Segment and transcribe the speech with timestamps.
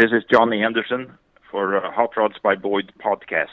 [0.00, 1.12] This is Johnny Anderson
[1.50, 3.48] for uh, Hot Rods by Boyd podcast.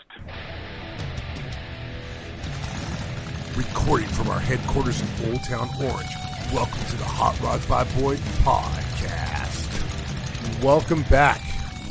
[3.58, 6.10] Recording from our headquarters in Old Town Orange.
[6.54, 9.68] Welcome to the Hot Rods by Boyd podcast.
[10.63, 11.41] Welcome back.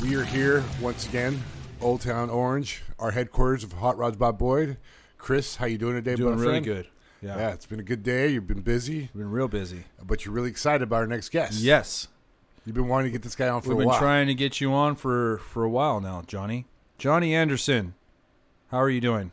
[0.01, 1.39] We are here once again,
[1.79, 4.77] Old Town Orange, our headquarters of Hot Rods by Boyd.
[5.19, 6.65] Chris, how you doing today, Doing really friend?
[6.65, 6.87] good.
[7.21, 7.37] Yeah.
[7.37, 8.29] Yeah, it's been a good day.
[8.29, 9.83] You've been busy, Been real busy.
[10.03, 11.59] but you're really excited about our next guest.
[11.59, 12.07] Yes.
[12.67, 14.59] You've been wanting to get this guy on for We've a been trying to get
[14.59, 16.65] you on for for a while now, Johnny.
[16.97, 17.93] Johnny Anderson.
[18.71, 19.31] How are you doing?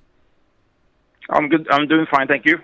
[1.29, 1.67] I'm good.
[1.69, 2.61] I'm doing fine, thank you.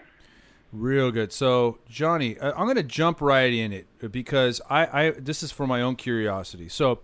[0.73, 1.33] Real good.
[1.33, 5.51] So, Johnny, I- I'm going to jump right in it because I, I this is
[5.51, 6.69] for my own curiosity.
[6.69, 7.01] So,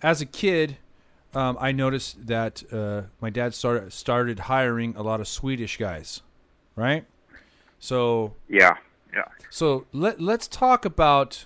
[0.00, 0.78] as a kid,
[1.34, 6.22] um, I noticed that uh, my dad started started hiring a lot of Swedish guys,
[6.76, 7.04] right?
[7.78, 8.78] So, Yeah,
[9.12, 9.24] yeah.
[9.50, 11.44] So let let's talk about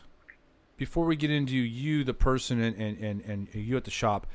[0.77, 4.27] before we get into you, the person, and and, and, and you at the shop.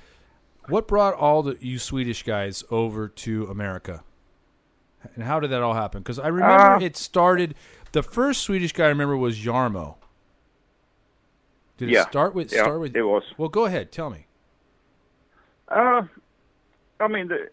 [0.68, 4.04] What brought all the you Swedish guys over to America,
[5.16, 6.01] and how did that all happen?
[6.01, 7.55] Because I remember Uh, it started.
[7.93, 9.96] The first Swedish guy I remember was Jarmo.
[11.77, 12.96] Did Yeah, it start with yeah, start with?
[12.96, 13.23] it was.
[13.38, 13.91] Well, go ahead.
[13.91, 14.27] Tell me.
[15.68, 16.04] Uh,
[16.99, 17.49] I mean, the,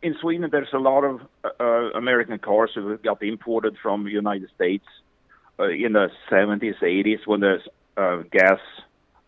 [0.00, 1.20] in Sweden, there's a lot of
[1.60, 4.86] uh, American cars who got imported from the United States
[5.58, 7.58] uh, in the 70s, 80s when the
[7.96, 8.58] uh, gas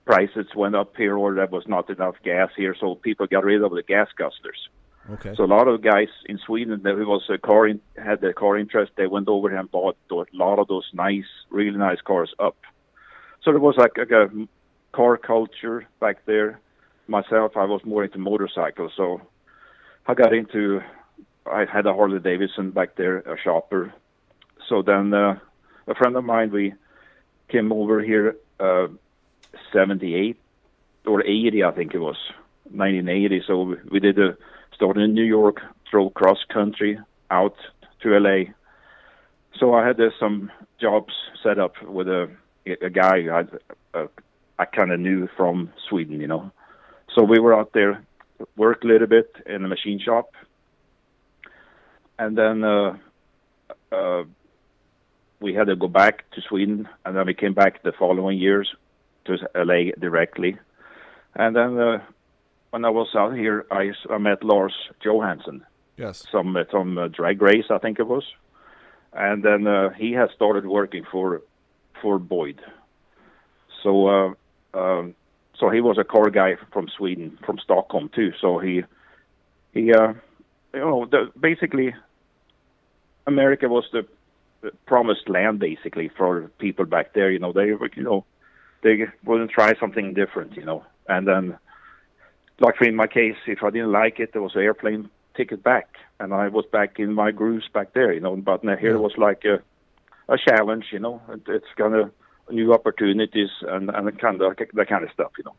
[0.05, 3.63] prices went up here, or there was not enough gas here, so people got rid
[3.63, 4.69] of the gas guzzlers.
[5.11, 5.35] Okay.
[5.37, 8.57] So a lot of guys in Sweden that was a car in, had the car
[8.57, 8.93] interest.
[8.97, 12.57] They went over and bought a lot of those nice, really nice cars up.
[13.43, 14.31] So there was like, like a
[14.93, 16.61] car culture back there.
[17.07, 19.21] Myself, I was more into motorcycles, so
[20.07, 20.81] I got into.
[21.45, 23.93] I had a Harley Davidson back there, a shopper.
[24.71, 25.39] So then uh,
[25.87, 26.75] a friend of mine, we
[27.49, 28.89] came over here, uh,
[29.73, 30.39] 78
[31.07, 32.17] or 80, I think it was,
[32.65, 33.43] 1980.
[33.47, 34.37] So we, did a
[34.75, 35.61] started in New York,
[35.91, 36.99] drove cross country
[37.31, 37.57] out
[38.03, 38.53] to LA.
[39.59, 40.51] So I had uh, some
[40.81, 42.31] jobs set up with a
[42.67, 43.45] a guy I
[43.97, 44.07] uh,
[44.59, 46.51] I kind of knew from Sweden, you know.
[47.15, 48.03] So we were out there,
[48.57, 50.33] worked a little bit in a machine shop,
[52.19, 52.97] and then uh,
[53.93, 54.25] uh,
[55.45, 58.75] we had to go back to Sweden, and then we came back the following years
[59.27, 60.59] to LA directly,
[61.35, 61.79] and then.
[61.79, 61.99] Uh,
[62.75, 65.65] when I was out here, I, I met Lars Johansson,
[65.97, 66.27] yes.
[66.33, 68.25] some uh, some uh, drag race, I think it was,
[69.13, 71.43] and then uh, he has started working for
[72.03, 72.61] for Boyd.
[73.81, 74.33] So uh,
[74.77, 75.15] um,
[75.57, 78.33] so he was a car guy from Sweden, from Stockholm too.
[78.41, 78.83] So he
[79.73, 80.15] he uh,
[80.73, 81.95] you know the, basically
[83.25, 84.05] America was the
[84.87, 87.31] promised land basically for people back there.
[87.31, 88.25] You know they were you know
[88.83, 90.57] they wouldn't try something different.
[90.57, 91.59] You know and then
[92.61, 95.97] like in my case, if I didn't like it, there was an airplane ticket back,
[96.21, 98.37] and I was back in my grooves back there, you know.
[98.37, 99.61] But now here it was like a
[100.33, 101.21] a challenge, you know.
[101.29, 102.11] It, it's kind of
[102.51, 105.55] new opportunities and and kind of that kind of stuff, you know.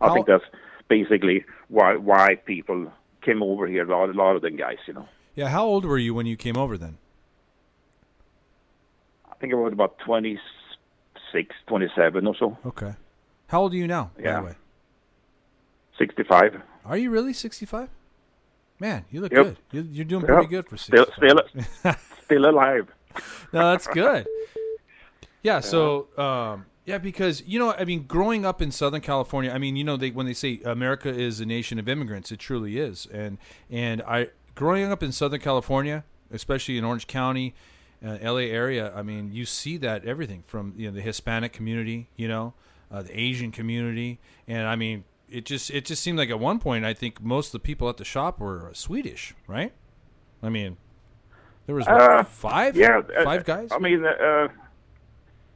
[0.00, 0.44] I How- think that's
[0.88, 3.84] basically why why people came over here.
[3.84, 5.08] A lot, a lot of them guys, you know.
[5.34, 5.48] Yeah.
[5.48, 6.98] How old were you when you came over then?
[9.40, 12.92] I think it was about 26, 27 or so, Okay.
[13.46, 14.10] How old are you now?
[14.18, 14.40] By Yeah.
[14.40, 14.54] the way.
[15.96, 16.60] 65.
[16.84, 17.88] Are you really 65?
[18.78, 19.44] Man, you look Yep.
[19.46, 19.56] good.
[19.72, 20.30] You're, you're doing Yep.
[20.30, 21.48] pretty good for Still, 65.
[21.80, 22.92] still, still alive.
[23.54, 24.26] no, that's good.
[25.42, 25.60] Yeah.
[25.60, 29.74] So, um, yeah, because you know, I mean, growing up in Southern California, I mean,
[29.76, 33.06] you know, they when they say America is a nation of immigrants, it truly is.
[33.06, 33.38] And
[33.70, 37.54] and I growing up in Southern California, especially in Orange County,
[38.04, 38.50] uh, L.A.
[38.50, 42.54] area, I mean, you see that everything from you know the Hispanic community, you know,
[42.90, 44.18] uh, the Asian community,
[44.48, 47.48] and I mean, it just it just seemed like at one point, I think most
[47.48, 49.72] of the people at the shop were Swedish, right?
[50.42, 50.76] I mean,
[51.66, 53.68] there was what, Uh, five, Yeah, uh, five guys.
[53.70, 54.48] I mean, uh,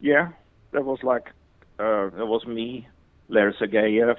[0.01, 0.29] yeah,
[0.73, 1.31] that was like
[1.79, 2.87] uh, that was me,
[3.29, 4.17] Larry Sergeyev,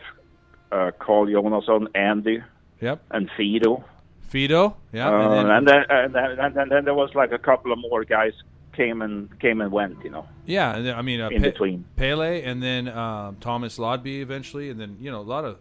[0.72, 2.44] uh, Carl Jonasson, Andy,
[2.82, 3.02] Yep.
[3.12, 3.84] and Fido.
[4.28, 7.14] Fido, yeah, Uh, and then, and, then, and, then, and, then, and then there was
[7.16, 8.34] like a couple of more guys
[8.74, 11.52] came and came and went, you know, yeah, and then, I mean uh, in Pe-
[11.52, 11.86] between.
[11.96, 15.58] Pele, and then um, Thomas Lodby eventually, and then you know a lot of,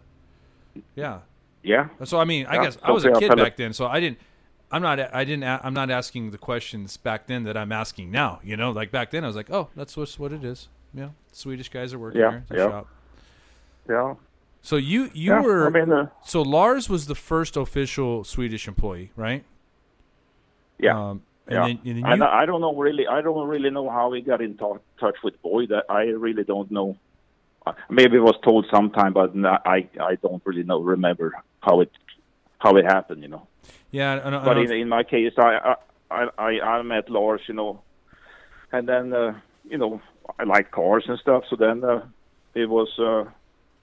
[0.95, 1.19] yeah.
[1.63, 3.99] Yeah, So I mean, I Yeah, guess I was a kid back then, so I
[3.99, 4.19] didn't.
[4.71, 4.99] I'm not.
[4.99, 5.43] I didn't.
[5.43, 8.39] I'm not asking the questions back then that I'm asking now.
[8.43, 10.67] You know, like back then, I was like, oh, that's what's what it is.
[10.93, 12.45] Yeah, Swedish guys are working Yeah, here.
[12.51, 12.67] Yeah.
[12.69, 12.87] shop.
[13.89, 14.13] yeah.
[14.65, 15.41] So you you yeah.
[15.41, 19.43] were I mean, uh, so Lars was the first official Swedish employee, right?
[20.79, 20.97] yeah.
[20.99, 21.67] Um, and yeah.
[21.67, 23.05] then, and then And you, I don't know really.
[23.05, 25.71] I don't really know how he got in to- touch with Boyd.
[25.71, 26.97] I- I really don't know.
[27.89, 29.29] maybe it was told sometime, but
[29.75, 31.27] I I don't really know remember
[31.61, 31.91] how it
[32.57, 33.21] how it happened.
[33.21, 33.47] You know.
[33.91, 35.75] Yeah, I, I but in, in my case, I
[36.09, 37.81] I I I met Lars, you know,
[38.71, 39.39] and then uh,
[39.69, 40.01] you know
[40.39, 41.43] I like cars and stuff.
[41.49, 42.01] So then uh,
[42.55, 43.25] it was uh,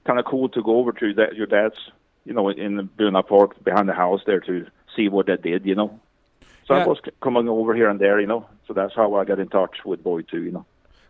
[0.04, 1.76] kind of cool to go over to that your dad's,
[2.24, 4.66] you know, in Buena Park behind the house there to
[4.96, 6.00] see what they did, you know.
[6.66, 6.84] So Yeah.
[6.84, 8.46] I was coming over here and there, you know.
[8.66, 10.64] So that's how I got in touch with Boyd too, you know.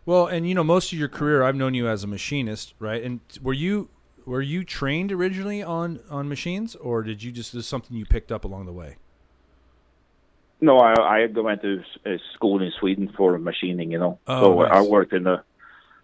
[0.04, 3.02] Well, and you know, most of your career, I've known you as a machinist, right?
[3.02, 3.88] And were you
[4.26, 8.06] were you trained originally on on machines, or did you just this is something you
[8.06, 8.96] picked up along the way?
[10.60, 11.82] No, I I went to
[12.34, 14.18] school in Sweden for machining, you know.
[14.26, 14.72] Oh, so nice.
[14.72, 15.44] I worked in a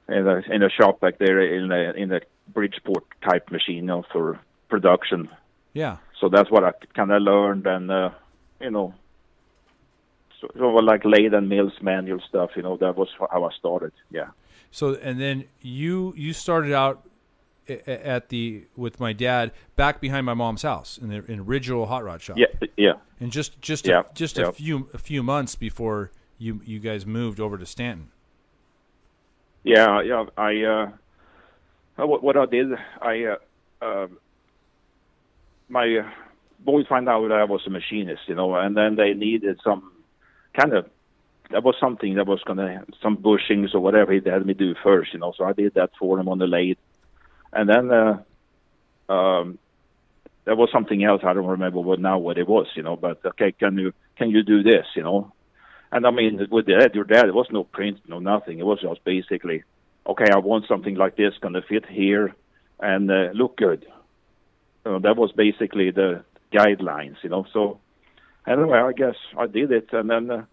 [0.08, 2.20] in a in a shop back there in a in a
[2.52, 5.28] Bridgeport type machine, you know, for production.
[5.74, 8.10] Yeah, So that's what I kind of learned, and uh,
[8.60, 8.94] you know,
[10.40, 12.50] so, so like lathe and mills manual stuff.
[12.56, 13.92] You know, that was how I started.
[14.10, 14.28] Yeah.
[14.70, 17.06] So and then you you started out
[17.68, 22.02] at the with my dad back behind my mom's house in the in original hot
[22.04, 22.38] rod shop.
[22.38, 22.46] Yeah.
[22.76, 22.92] Yeah.
[23.20, 27.06] And just just Yeah, a, just a few a few months before you you guys
[27.06, 28.10] moved over to Stanton.
[29.64, 30.24] Yeah, yeah.
[30.36, 30.90] I uh,
[32.06, 32.68] what, what I did,
[33.00, 33.36] I uh,
[33.84, 34.06] uh,
[35.68, 36.10] my uh,
[36.60, 39.92] boys found out that I was a machinist, you know, and then they needed some
[40.58, 40.86] kind of
[41.50, 45.12] that was something that was gonna some bushings or whatever he had me do first,
[45.14, 45.32] you know.
[45.36, 46.76] So I did that for him on the lathe,
[47.52, 49.58] and then uh, um,
[50.44, 52.96] there was something else I don't remember what now what it was, you know.
[52.96, 55.32] But okay, can you can you do this, you know?
[55.90, 58.58] And I mean, with that, your dad, there was no print, no nothing.
[58.58, 59.64] It was just basically,
[60.06, 62.34] okay, I want something like this, gonna fit here,
[62.80, 63.86] and uh, look good.
[64.84, 67.46] Uh, that was basically the guidelines, you know.
[67.52, 67.80] So
[68.46, 70.44] anyway, I guess I did it, and then uh,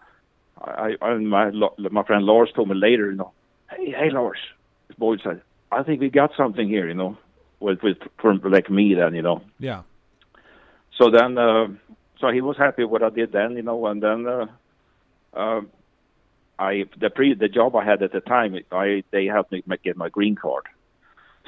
[0.59, 3.31] I, I and my my friend Lars told me later, you know,
[3.69, 4.39] hey, hey, Lars,
[4.87, 7.17] his boy said, I think we got something here, you know,
[7.59, 9.41] with with for like me then, you know.
[9.59, 9.83] Yeah.
[10.97, 11.67] So then, uh,
[12.19, 14.45] so he was happy what I did then, you know, and then uh,
[15.33, 15.61] uh,
[16.59, 19.97] I the pre the job I had at the time, I they helped me get
[19.97, 20.63] my green card.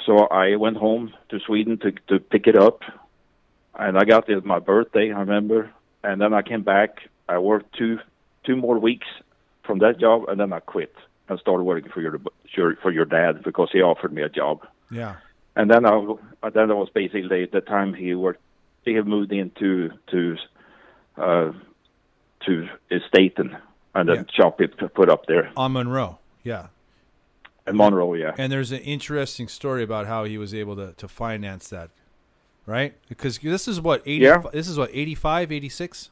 [0.06, 2.82] So I went home to Sweden to to pick it up,
[3.78, 5.72] and I got it my birthday, I remember,
[6.04, 7.10] and then I came back.
[7.28, 8.00] I worked two
[8.46, 9.08] two more weeks
[9.64, 10.94] from that job, and then I quit
[11.30, 12.20] and started working for your
[12.82, 15.16] for your dad because he offered me a job Yeah.
[15.56, 15.90] and then I
[16.44, 18.42] uh, then that was basically the time he worked.
[18.86, 20.38] He had moved into to
[21.18, 21.52] uh,
[22.46, 22.68] to
[23.10, 23.58] Stanton
[23.96, 24.24] and the Yeah.
[24.34, 26.20] shop he p- put up there On Monroe.
[26.44, 26.68] Yeah.
[27.68, 28.14] in Monroe.
[28.14, 31.90] Yeah, And there's an interesting story about how he was able to, to finance that,
[32.66, 32.94] right?
[33.10, 34.42] Because this is what 80, Yeah.
[34.54, 36.10] this is what 85, 86?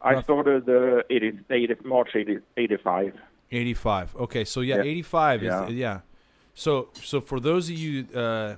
[0.00, 3.14] I started uh, 80, 80, March 80, 85.
[3.50, 4.16] 85.
[4.16, 4.82] Okay, so yeah, Yeah.
[4.82, 5.68] 85 is Yeah.
[5.68, 6.00] yeah.
[6.54, 8.54] So so for those of you uh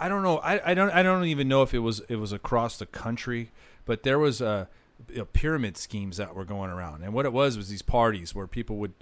[0.00, 0.38] I don't know.
[0.38, 3.50] I, I don't I don't even know if it was it was across the country,
[3.84, 4.66] but there was uh
[5.08, 7.02] you know, pyramid schemes that were going around.
[7.02, 8.92] And what it was was these parties where people would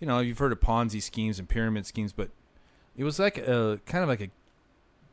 [0.00, 2.30] you know, you've heard of Ponzi schemes and pyramid schemes, but
[2.96, 4.30] it was like a kind of like a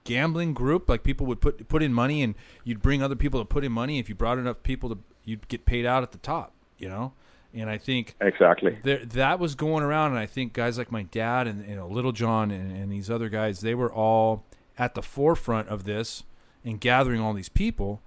[0.03, 0.89] gambling group.
[0.89, 3.71] Like people would put put in money and you'd bring other people to put in
[3.71, 3.99] money.
[3.99, 7.13] If you brought enough people to you'd get paid out at the top you know?
[7.53, 8.77] And i think Exactly.
[8.83, 11.87] there, that was going around, and I think guys like my dad and you know
[11.87, 14.45] Little John and, and these other guys, they were all
[14.77, 16.23] at the forefront of this
[16.63, 18.01] and gathering all these people,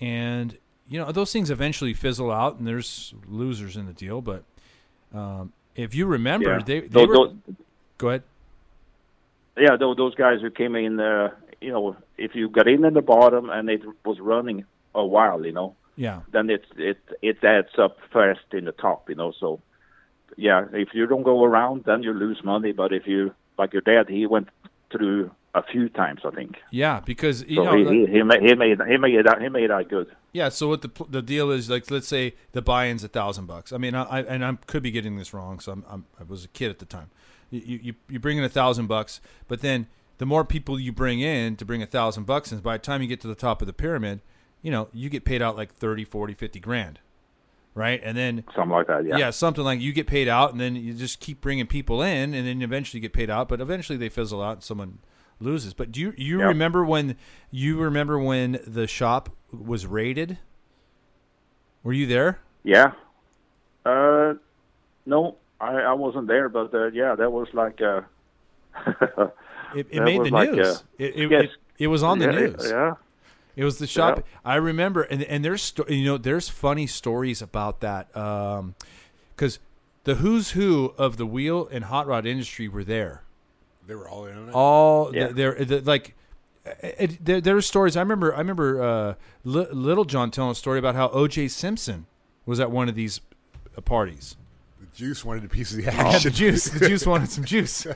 [0.00, 0.56] and
[0.88, 4.20] you know those things eventually fizzle out, and there's losers in the deal.
[4.20, 4.44] But
[5.14, 6.62] um, if you remember, Yeah.
[6.64, 7.14] they, they Those- were.
[7.14, 7.36] those-
[7.98, 8.22] go ahead.
[9.56, 12.94] yeah, tho- those guys who came in, uh, you know, if you got in at
[12.94, 14.64] the bottom and it was running
[14.94, 19.08] a while, you know, Yeah, then it it it adds up first in the top,
[19.08, 19.32] you know.
[19.40, 19.60] So,
[20.36, 22.72] yeah, if you don't go around, then you lose money.
[22.72, 24.48] But if you like your dad, he went
[24.90, 26.56] through a few times, I think.
[26.70, 29.48] yeah, because you So know, he, he he made he made he made out, he
[29.48, 30.08] made out good.
[30.32, 30.50] Yeah.
[30.50, 31.90] So what the the deal is like?
[31.90, 33.72] Let's say the buy-in's a thousand bucks.
[33.72, 35.60] I mean, I, I and I could be getting this wrong.
[35.60, 37.10] So I'm, I'm I was a kid at the time.
[37.50, 39.86] You you you bring in a thousand bucks, but then
[40.18, 43.02] the more people you bring in to bring a thousand bucks in, by the time
[43.02, 44.20] you get to the top of the pyramid,
[44.62, 46.98] you know you get paid out like 30, 40, 50 grand,
[47.74, 48.00] right?
[48.02, 49.04] And then Something like that.
[49.06, 49.16] Yeah.
[49.18, 52.34] yeah, something like you get paid out, and then you just keep bringing people in,
[52.34, 53.48] and then eventually you get paid out.
[53.48, 54.98] But eventually they fizzle out, and someone
[55.40, 55.74] loses.
[55.74, 56.46] But do you you Yeah.
[56.46, 57.16] remember when
[57.50, 60.38] you remember when the shop was raided?
[61.82, 62.40] Were you there?
[62.64, 62.92] Yeah.
[63.84, 64.34] Uh,
[65.04, 68.02] no, I I wasn't there, but uh, yeah, that was like uh.
[69.74, 70.66] It, it made the like, news.
[70.66, 71.44] uh, it, it, yes.
[71.44, 72.66] it, it was on the yeah, news.
[72.68, 72.94] Yeah.
[73.54, 74.18] It was the shop.
[74.18, 74.40] Yeah.
[74.44, 79.58] I remember, and and there's you know there's funny stories about that because
[80.04, 83.22] the who's who of the wheel and hot rod industry were there,
[83.86, 84.52] They were all in on it.
[84.54, 85.28] all Yeah.
[85.28, 86.14] they're, they're like
[86.82, 87.96] it, there, there were stories.
[87.96, 88.34] I remember.
[88.34, 89.14] I remember uh,
[89.44, 91.48] Li- Little John telling a story about how O.J.
[91.48, 92.06] Simpson
[92.44, 93.20] was at one of these
[93.76, 94.36] uh, parties.
[94.80, 96.30] the Juice wanted a piece of the Yeah, action.
[96.32, 96.64] the juice.
[96.64, 97.86] The juice wanted some juice.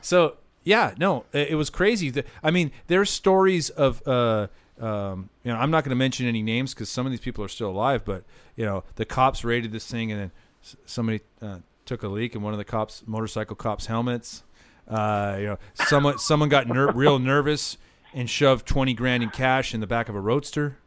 [0.00, 2.08] So yeah, no, it, it was crazy.
[2.08, 4.06] The- I mean, there's stories of.
[4.08, 4.46] Uh,
[4.80, 7.44] um, you know, I'm not going to mention any names because some of these people
[7.44, 8.04] are still alive.
[8.06, 8.24] But
[8.56, 10.30] you know, the cops raided this thing, and then
[10.64, 14.42] s- somebody uh, took a leak in one of the cops' motorcycle cops' helmets.
[14.88, 17.76] Uh, you know, someone someone got ner- real nervous
[18.12, 20.78] and shoved twenty grand in cash in the back of a roadster.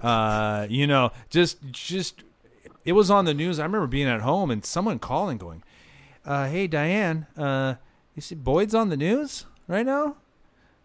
[0.00, 2.22] Uh, you know, just just
[2.84, 3.58] it was on the news.
[3.58, 5.62] I remember being at home and someone calling, going,
[6.24, 7.74] uh, "Hey Diane, uh,
[8.14, 10.16] you see Boyd's on the news right now?"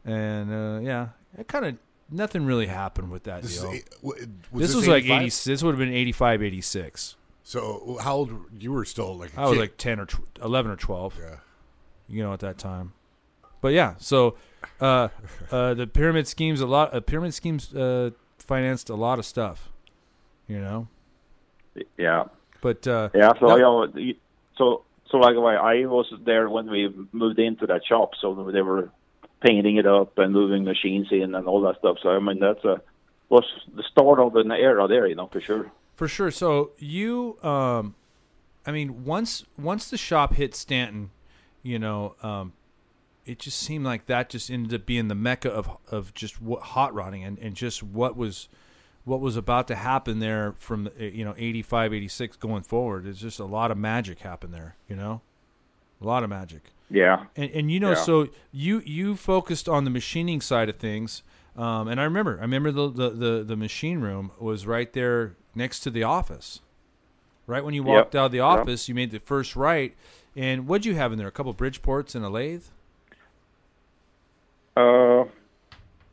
[0.05, 1.77] And uh, yeah, it kind of
[2.11, 3.73] nothing really happened with that This, deal.
[4.01, 5.25] was this was like eighty.
[5.29, 7.15] This would have been 85, 86.
[7.43, 9.35] So how old you were still like?
[9.35, 9.59] a I was kid.
[9.59, 11.17] like ten or tw- eleven or twelve.
[11.21, 11.37] yeah.
[12.09, 12.93] You know, at that time.
[13.61, 14.35] But yeah, so
[14.79, 15.09] uh,
[15.51, 16.93] uh, the pyramid schemes a lot.
[16.93, 19.69] Uh, pyramid schemes uh, financed a lot of stuff,
[20.47, 20.87] you know.
[21.97, 22.25] Yeah.
[22.61, 23.87] But uh, Yeah, so No.
[24.57, 28.61] so so like I I was there when we moved into that shop, so they
[28.61, 28.91] were
[29.41, 31.97] painting it up and moving machines in and all that stuff.
[32.01, 32.81] So I mean that's a
[33.29, 35.71] was the start of an era there, you know, for sure.
[35.95, 36.31] for sure.
[36.31, 37.95] So you, um,
[38.65, 41.11] I mean, once once the shop hit Stanton,
[41.63, 42.53] you know, um,
[43.25, 46.61] it just seemed like that just ended up being the mecca of of just what,
[46.61, 48.47] hot rodding and, and just what was
[49.05, 53.19] what was about to happen there from uh, you know 85 86 going forward it's
[53.19, 55.21] just a lot of magic happened there you know
[56.01, 57.25] a lot of magic Yeah.
[57.35, 57.95] and, and you know Yeah.
[57.95, 61.23] so you you focused on the machining side of things
[61.55, 65.35] um, and i remember i remember the, the, the, the machine room was right there
[65.55, 66.61] next to the office
[67.47, 67.87] right when you Yep.
[67.87, 68.45] walked out of the Yep.
[68.45, 69.95] office you made the first right
[70.39, 72.63] and what'd you have in there a couple bridgeports and a lathe
[74.75, 75.25] Uh,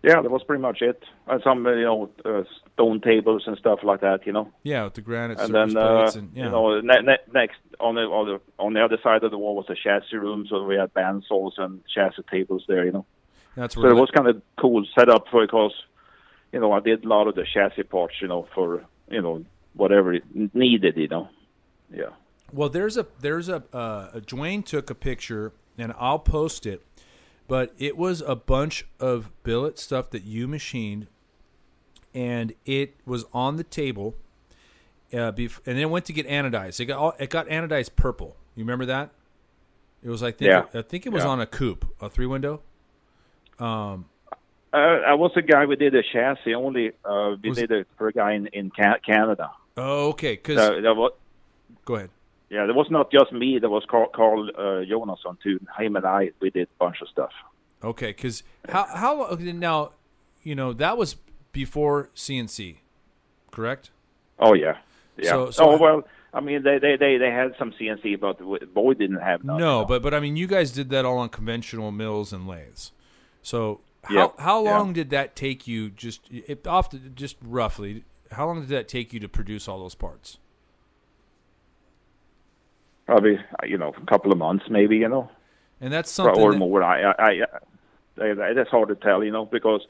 [0.02, 1.00] yeah, that was pretty much it.
[1.26, 2.42] And some, you know, uh,
[2.72, 4.46] stone tables and stuff like that, you know.
[4.62, 7.94] yeah with the granite And then, uh, and yeah you know, ne- ne- next on
[7.96, 10.64] the, on the on the other side of the wall was a chassis room, so
[10.64, 13.06] we had bandsaws and chassis tables there, you know.
[13.56, 15.74] that's So it was kind of cool setup for because,
[16.52, 19.44] you know, I did a lot of the chassis parts, you know, for you know
[19.74, 21.28] whatever it needed, you know.
[21.92, 22.12] Yeah.
[22.56, 26.82] Well, there's a there's a uh, Dwayne took a picture and I'll post it,
[27.46, 31.06] but it was a bunch of billet stuff that you machined,
[32.14, 34.14] and it was on the table.
[35.12, 36.80] Uh, bef- and then it went to get anodized.
[36.80, 38.36] It got all, it got anodized purple.
[38.56, 39.10] You remember that?
[40.02, 40.64] It was I think Yeah.
[40.72, 41.30] I think it was Yeah.
[41.30, 42.62] on a coupe, a three window.
[43.58, 44.06] Um,
[44.72, 46.92] Uh, I was a guy we did a chassis only.
[47.04, 49.50] Uh, we Was- did it for a guy in in Canada.
[49.76, 50.32] oh, okay.
[50.36, 51.12] Because that was,
[51.84, 52.10] go ahead.
[52.50, 53.58] Yeah, there was not just me.
[53.58, 55.58] There was Carl, Carl uh, Jonasson too.
[55.78, 57.32] Him and I, we did a bunch of stuff.
[57.82, 59.92] Okay, because how how now,
[60.42, 61.16] you know that was
[61.52, 62.76] before CNC,
[63.50, 63.90] correct?
[64.38, 64.78] Oh yeah,
[65.16, 65.30] yeah.
[65.30, 68.38] So- so oh well, I mean they they they, they had some CNC, but
[68.72, 69.58] Boyd didn't have none.
[69.58, 69.84] No, you know.
[69.86, 72.92] but but I mean, you guys did that all on conventional mills and lathes.
[73.42, 75.90] So how Yep, how long did that take you?
[75.90, 79.80] Just it, off the, just roughly, how long did that take you to produce all
[79.80, 80.38] those parts?
[83.06, 85.30] Probably you know a couple of months maybe you know.
[85.80, 86.42] And that's something.
[86.42, 86.82] or that- more.
[86.82, 87.42] I, I,
[88.18, 89.86] I, that's hard to tell, you know, because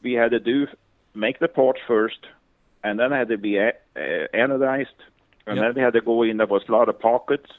[0.00, 0.68] we had to do
[1.12, 2.20] make the part first,
[2.84, 4.98] and then it had to be a, uh, anodized,
[5.46, 5.64] and Yep.
[5.64, 6.36] then we had to go in.
[6.36, 7.50] There was a lot of pockets,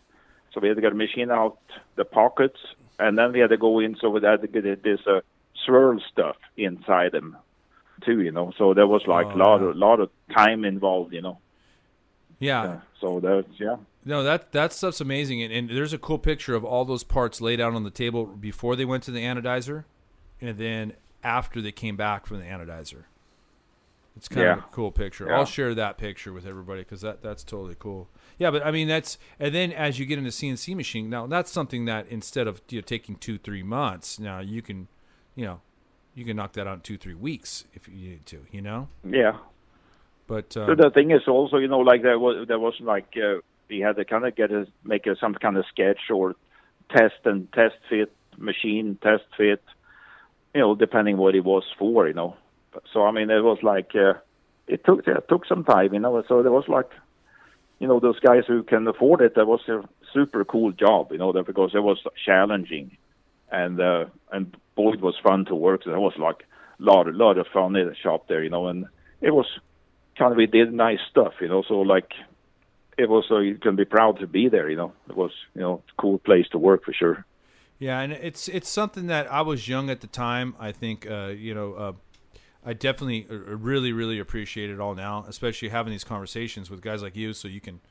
[0.53, 1.57] so we had to get a machine out
[1.97, 2.59] the pockets,
[2.97, 3.97] and then we had to go in.
[3.97, 5.19] So we had to get this uh,
[5.65, 7.35] swirl stuff inside them,
[8.05, 8.53] too, you know.
[8.57, 9.67] So there was like a Oh, lot yeah.
[9.67, 11.39] of lot of time involved, you know.
[12.39, 13.75] yeah, Uh, so that's yeah.
[14.05, 15.41] No, that that stuff's amazing.
[15.41, 18.25] And, and there's a cool picture of all those parts laid out on the table
[18.25, 19.85] before they went to the anodizer,
[20.39, 20.93] and then
[21.24, 23.05] after they came back from the anodizer.
[24.17, 25.27] It's kind of a cool picture.
[25.27, 25.38] Yeah.
[25.38, 28.07] I'll share that picture with everybody because that that's totally cool.
[28.38, 31.51] Yeah, but I mean that's and then as you get into CNC machine now that's
[31.51, 34.88] something that instead of you know, taking two three months now you can,
[35.35, 35.59] you know,
[36.13, 38.45] you can knock that out in two three weeks if you need to.
[38.51, 39.38] You know, Yeah,
[40.27, 43.17] but So um, the thing is also, you know, like there was there was like
[43.17, 46.36] uh, we had to kind of get a make a, some kind of sketch or
[46.89, 49.63] test and test fit machine test fit,
[50.53, 52.36] you know, depending what it was for, you know.
[52.93, 54.13] So I mean, it was like uh,
[54.67, 56.24] it took it took some time, you know.
[56.27, 56.89] So there was like,
[57.79, 59.36] you know, those guys who can afford it.
[59.36, 62.98] That was a super cool job, you know, that because it was challenging,
[63.51, 65.84] and uh, and boy, it was fun to work.
[65.84, 66.43] So was like
[66.79, 68.86] a lot lot of fun in the shop there, you know, and
[69.22, 69.48] it was
[70.17, 71.63] kind of we did nice stuff, you know.
[71.67, 72.12] So like,
[72.97, 74.93] it was so you can be proud to be there, you know.
[75.09, 77.25] It was you know a cool place to work for sure.
[77.79, 80.55] Yeah, and it's it's something that I was young at the time.
[80.59, 81.93] I think uh, you know uh,
[82.65, 87.01] I definitely uh, really really appreciate it all now, especially having these conversations with guys
[87.01, 87.81] like you, so you can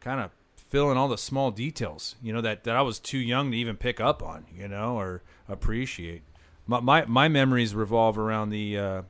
[0.00, 2.14] kind of fill in all the small details.
[2.22, 4.46] You know that that I was too young to even pick up on.
[4.54, 6.22] You know or appreciate.
[6.66, 9.02] My my, my memories revolve around the uh,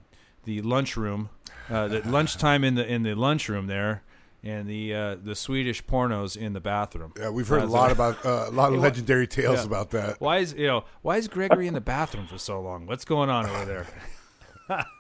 [0.45, 1.29] the lunchroom,
[1.69, 4.03] uh, the lunchtime in the in the lunchroom there
[4.49, 7.13] and the uh, the Swedish pornos in the bathroom.
[7.19, 9.67] Yeah, we've heard a lot about uh, a lot of legendary tales yeah.
[9.67, 10.21] about that.
[10.21, 12.87] Why is you know why is Gregory in the bathroom for so long?
[12.87, 13.87] What's going on over there?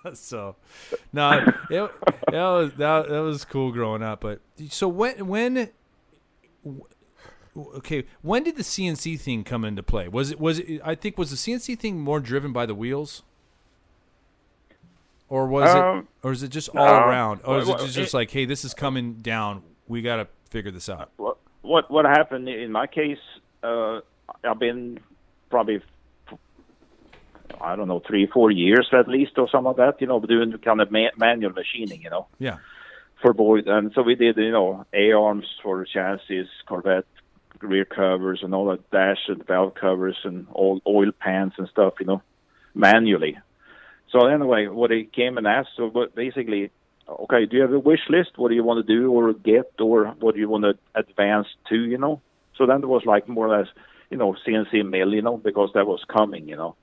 [0.14, 0.56] so,
[1.12, 1.30] no,
[1.70, 1.90] it,
[2.28, 4.20] it was that, that was cool growing up.
[4.20, 5.70] But so when when
[7.56, 10.08] okay when did the CNC thing come into play?
[10.08, 13.22] Was it was it, I think was the CNC thing more driven by the wheels?
[15.28, 18.14] Or was um, it, or is it just all around, or is it just, just
[18.14, 21.10] like, hey, this is coming down, we got to figure this out?
[21.16, 23.18] What what what happened in my case?
[23.62, 24.00] Uh,
[24.44, 25.00] I've been
[25.50, 25.82] probably
[27.60, 30.00] I don't know three four years at least or some of that.
[30.00, 32.02] You know, doing kind of ma- manual machining.
[32.02, 32.26] You know.
[32.38, 32.58] Yeah.
[33.20, 37.04] For Boyd, and so we did you know A arms for chassis, Corvette
[37.60, 41.94] rear covers, and all that dash and valve covers, and all oil pans and stuff.
[41.98, 42.22] You know,
[42.74, 43.36] manually.
[44.10, 46.70] So anyway, what he came and asked, so basically,
[47.08, 48.30] okay, do you have a wish list?
[48.36, 51.46] What do you want to do or get, or what do you want to advance
[51.68, 51.76] to?
[51.76, 52.20] You know.
[52.56, 53.68] So then there was like more or less,
[54.10, 56.74] you know, CNC mill, you know, because that was coming, you know.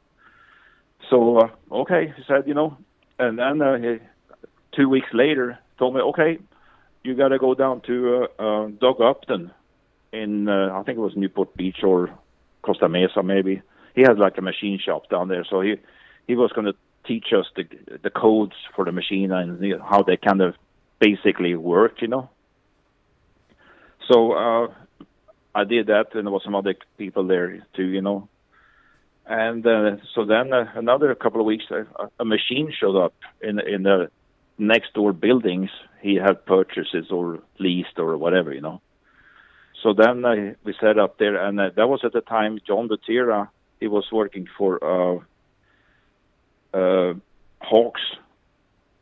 [1.09, 2.77] So uh, okay, he said, you know,
[3.19, 3.97] and then uh, he,
[4.75, 6.39] two weeks later told me, okay,
[7.03, 9.51] you got to go down to uh, uh, Doug Upton
[10.11, 12.09] in uh, I think it was Newport Beach or
[12.61, 13.61] Costa Mesa maybe.
[13.95, 15.75] He has like a machine shop down there, so he
[16.27, 16.75] he was going to
[17.07, 17.63] teach us the
[18.03, 20.55] the codes for the machine and you know, how they kind of
[20.99, 22.29] basically work, you know.
[24.11, 24.67] So uh,
[25.53, 28.27] I did that, and there was some other people there too, you know.
[29.25, 33.59] And uh, so then uh, another couple of weeks, uh, a machine showed up in
[33.59, 34.09] in the
[34.57, 35.69] next door buildings.
[36.01, 38.81] He had purchases or leased or whatever, you know.
[39.81, 42.87] So then uh, we set up there, and uh, that was at the time John
[42.87, 43.49] Butera.
[43.79, 45.19] He was working for uh,
[46.75, 47.13] uh,
[47.61, 48.01] Hawks.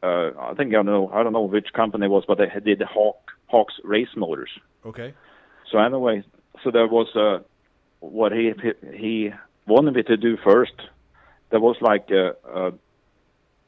[0.02, 1.10] Uh, I think I don't know.
[1.14, 4.50] I don't know which company it was, but they did the Hawk Hawks race motors.
[4.86, 5.14] Okay.
[5.72, 6.24] So anyway,
[6.64, 7.40] so there was uh,
[8.00, 8.54] what he
[8.94, 9.32] he
[9.66, 10.74] wanted me to do first.
[11.50, 12.72] There was like uh, uh,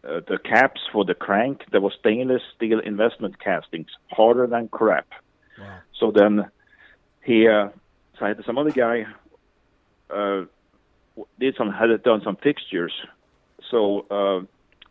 [0.04, 1.64] uh, the caps for the crank.
[1.72, 5.08] There was stainless steel investment castings, harder than crap.
[5.58, 5.80] Wow.
[6.00, 6.46] So then
[7.24, 7.70] he, uh,
[8.20, 9.06] so I had some other guy
[10.10, 10.46] uh,
[11.40, 12.94] did some had done some fixtures
[13.72, 14.46] so uh,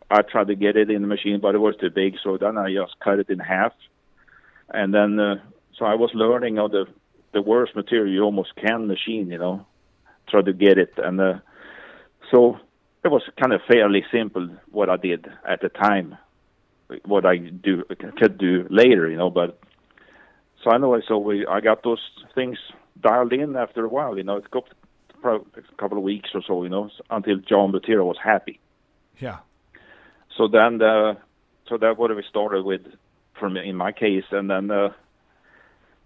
[0.09, 2.15] I tried to get it in the machine, but it was too big.
[2.23, 3.73] So then I just cut it in half,
[4.69, 5.35] and then uh,
[5.77, 6.85] so I was learning how the
[7.33, 9.29] the worst material you almost can machine.
[9.29, 9.65] You know,
[10.29, 11.39] try to get it, and uh,
[12.31, 12.57] so
[13.03, 16.17] it was kind of fairly simple what I did at the time.
[17.05, 17.83] What I do
[18.19, 19.59] could do later, you know, but
[20.63, 22.01] so anyway, so we I got those
[22.33, 22.57] things
[22.99, 24.17] dialed in after a while.
[24.17, 24.67] You know, it took
[25.23, 25.39] a
[25.77, 28.59] couple of weeks or so, you know, until John Butera was happy.
[29.19, 29.37] Yeah.
[30.37, 31.17] So then, the,
[31.67, 32.81] so that what we started with,
[33.39, 34.89] from in my case, and then, uh,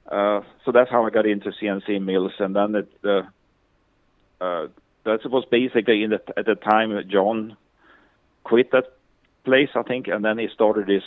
[0.10, 3.22] uh, so that's how I got into CNC mills, and then it, uh,
[4.42, 4.68] uh,
[5.04, 7.58] that was basically in the, at the time John
[8.44, 8.94] quit that
[9.44, 11.04] place, I think, and then he started his,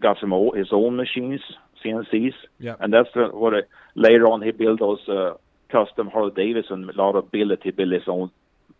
[0.00, 1.40] got some his own machines,
[1.84, 3.60] CNCs, yeah, and that's the, what I,
[3.94, 5.34] later on he built those uh,
[5.70, 8.30] custom Harley Davidson, a lot of billet, he built his own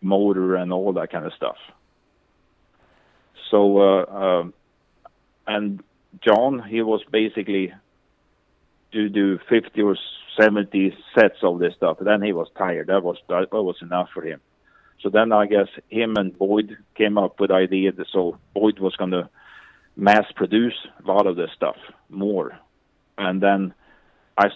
[0.01, 1.57] motor and all that kind of stuff.
[3.49, 4.53] So, uh, um,
[5.45, 5.83] and
[6.21, 7.73] John, he was basically
[8.91, 9.95] to do 50 or
[10.39, 11.97] 70 sets of this stuff.
[11.99, 12.87] Then he was tired.
[12.87, 14.39] That was that was enough for him.
[15.01, 18.95] So then I guess him and Boyd came up with idea that so Boyd was
[18.95, 19.29] going to
[19.95, 21.77] mass produce a lot of this stuff
[22.09, 22.57] more,
[23.17, 23.73] and then
[24.37, 24.47] I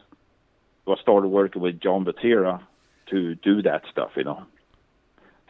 [0.86, 2.62] was started working with John Butera
[3.12, 4.46] to do that stuff, you know.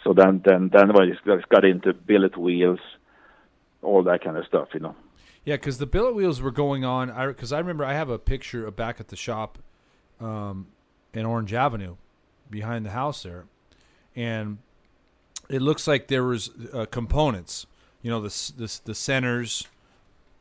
[0.03, 2.79] So then then then I just got into billet wheels
[3.81, 4.95] all that kind of stuff, you know.
[5.45, 7.09] Yeah, because the billet wheels were going on.
[7.09, 9.57] I because I remember I have a picture of back at the shop,
[10.19, 10.67] um,
[11.13, 11.95] in Orange Avenue,
[12.49, 13.45] behind the house there,
[14.15, 14.59] and
[15.49, 17.65] it looks like there was uh, components.
[18.01, 19.67] You know, the, the the centers,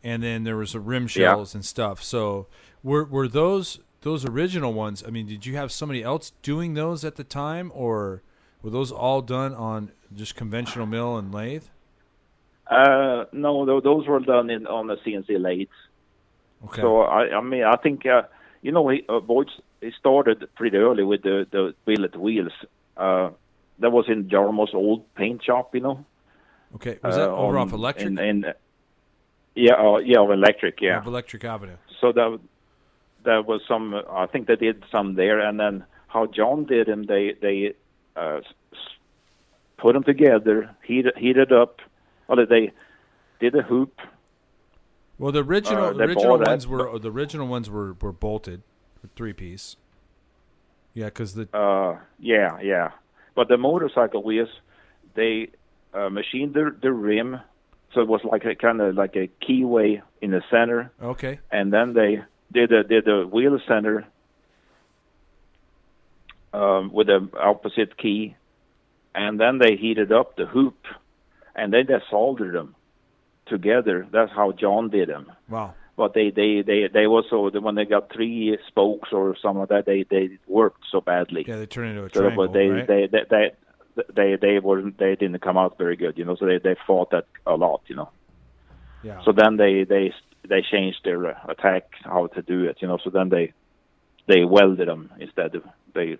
[0.03, 1.59] and then there was a rim shells yeah.
[1.59, 2.03] and stuff.
[2.03, 2.47] So
[2.83, 5.03] were were those those original ones?
[5.07, 8.23] I mean, did you have somebody else doing those at the time, or
[8.63, 11.65] were those all done on just conventional mill and lathe?
[12.71, 15.71] Uh, no, those were done in on the CNC lathes.
[16.67, 16.81] Okay.
[16.81, 18.23] So I, I mean, I think uh,
[18.63, 22.53] you know, he, uh, Boyd he started pretty early with the the billet wheels.
[22.97, 23.31] Uh,
[23.81, 26.05] that was in Jarmo's old paint shop, you know.
[26.77, 28.07] Okay, was that uh, over on- off Electric?
[28.19, 28.45] In,
[29.57, 30.99] yeah, uh, yeah, of electric, yeah.
[30.99, 31.77] Off Electric Avenue.
[32.01, 32.39] so that
[33.25, 37.03] there was some I think they did some there and then how John did them
[37.05, 37.75] they they
[38.17, 38.41] uh,
[39.77, 41.81] put them together heated heated up
[42.39, 42.73] or they
[43.41, 43.99] did a hoop?
[45.19, 48.63] Well, the original Uh, original bought that, ones were the original ones were were bolted,
[49.17, 49.77] three piece.
[50.95, 52.91] Yeah, because the uh yeah yeah.
[53.35, 54.49] But the motorcycle wheels
[55.15, 55.51] they
[55.93, 57.41] uh, machined the the rim
[57.93, 60.93] so it was like a kind of like a keyway in the center.
[61.03, 64.07] Okay, and then they did a did a wheel center
[66.53, 68.37] um, with the opposite key,
[69.15, 70.87] and then they heated up the hoop,
[71.55, 72.75] and then they soldered them
[73.47, 74.07] together.
[74.11, 75.33] That's how John did them.
[75.49, 79.69] wow, But they they they they also when they got three spokes or something like
[79.71, 81.45] that, they they worked so badly.
[81.47, 82.87] yeah, they turned into a So triangle, but they, right?
[82.87, 83.53] they they they
[84.15, 86.37] they they weren't they didn't come out very good, you know.
[86.37, 88.11] So they they fought that a lot, you know.
[89.03, 90.13] yeah, So then they they
[90.49, 92.99] they changed their uh, attack how to do it, you know.
[93.03, 93.53] So then they
[94.27, 96.17] they welded them instead of they.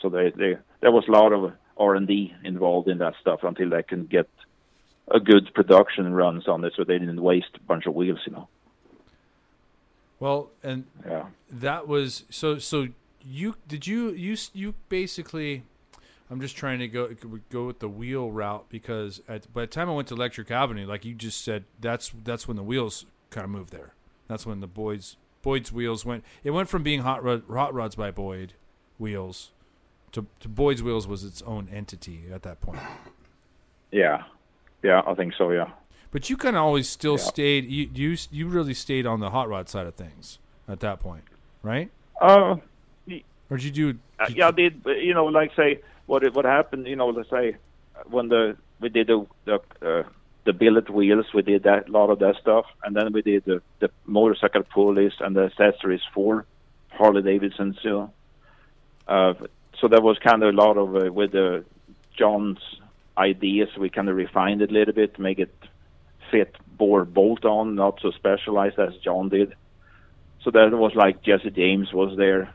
[0.00, 3.40] So they they there was a lot of R and D involved in that stuff
[3.42, 4.28] until they can get
[5.08, 8.32] a good production runs on it, so they didn't waste a bunch of wheels, you
[8.32, 8.48] know.
[10.18, 11.26] well, and Yeah.
[11.50, 12.58] that was so.
[12.58, 12.88] So
[13.22, 15.64] you did you you you basically.
[16.32, 17.08] I'm just trying to go
[17.50, 20.86] go with the wheel route because at, by the time I went to Electric Avenue,
[20.86, 23.94] like you just said, that's that's when the wheels kind of moved there.
[24.28, 26.22] That's when the Boyd's Boyd's wheels went.
[26.44, 28.52] It went from being hot rod, hot rods by Boyd
[28.96, 29.50] wheels
[30.12, 32.78] to, to Boyd's wheels was its own entity at that point.
[33.90, 34.22] Yeah.
[34.82, 35.50] Yeah, I think so.
[35.50, 35.70] Yeah.
[36.12, 37.24] But you kind of always still Yeah.
[37.32, 37.64] stayed.
[37.66, 40.38] You you you really stayed on the hot rod side of things
[40.68, 41.24] at that point,
[41.62, 41.90] right?
[42.20, 42.56] Uh,
[43.50, 43.98] Or did you do?
[44.18, 44.82] Uh, yeah, I did.
[44.86, 46.86] You know, like say what it, what happened.
[46.86, 47.56] You know, let's say
[48.08, 50.02] when the we did the the uh,
[50.44, 53.44] the billet wheels, we did that a lot of that stuff, and then we did
[53.44, 56.44] the the motorcycle pulleys and the accessories for
[56.90, 57.76] Harley Davidson.
[57.84, 58.12] Know,
[59.08, 59.34] uh,
[59.78, 61.60] so that was kind of a lot of uh, with uh,
[62.16, 62.58] John's
[63.20, 63.68] ideas.
[63.78, 65.54] We kind of refined it a little bit to make it
[66.30, 69.54] fit bore bolt on, not so specialized as John did.
[70.42, 72.52] So that was like Jesse James was there,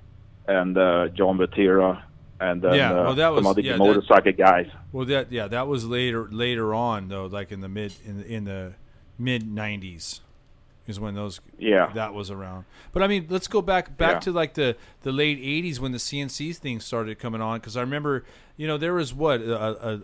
[0.48, 2.02] and uh, John Butera,
[2.40, 4.68] and then, Yeah, uh, well, that some was- other yeah, that- motorcycle guys.
[4.92, 8.26] Well, that yeah, that was later later on though, like in the mid in the,
[8.26, 8.74] in the
[9.20, 10.22] mid '90s,
[10.88, 11.92] is when those Yeah.
[11.94, 12.66] that was around.
[12.94, 14.20] But I mean, let's go back back Yeah.
[14.20, 17.82] to like the the late '80s when the CNC thing started coming on because I
[17.82, 18.24] remember
[18.58, 19.56] you know there was what a,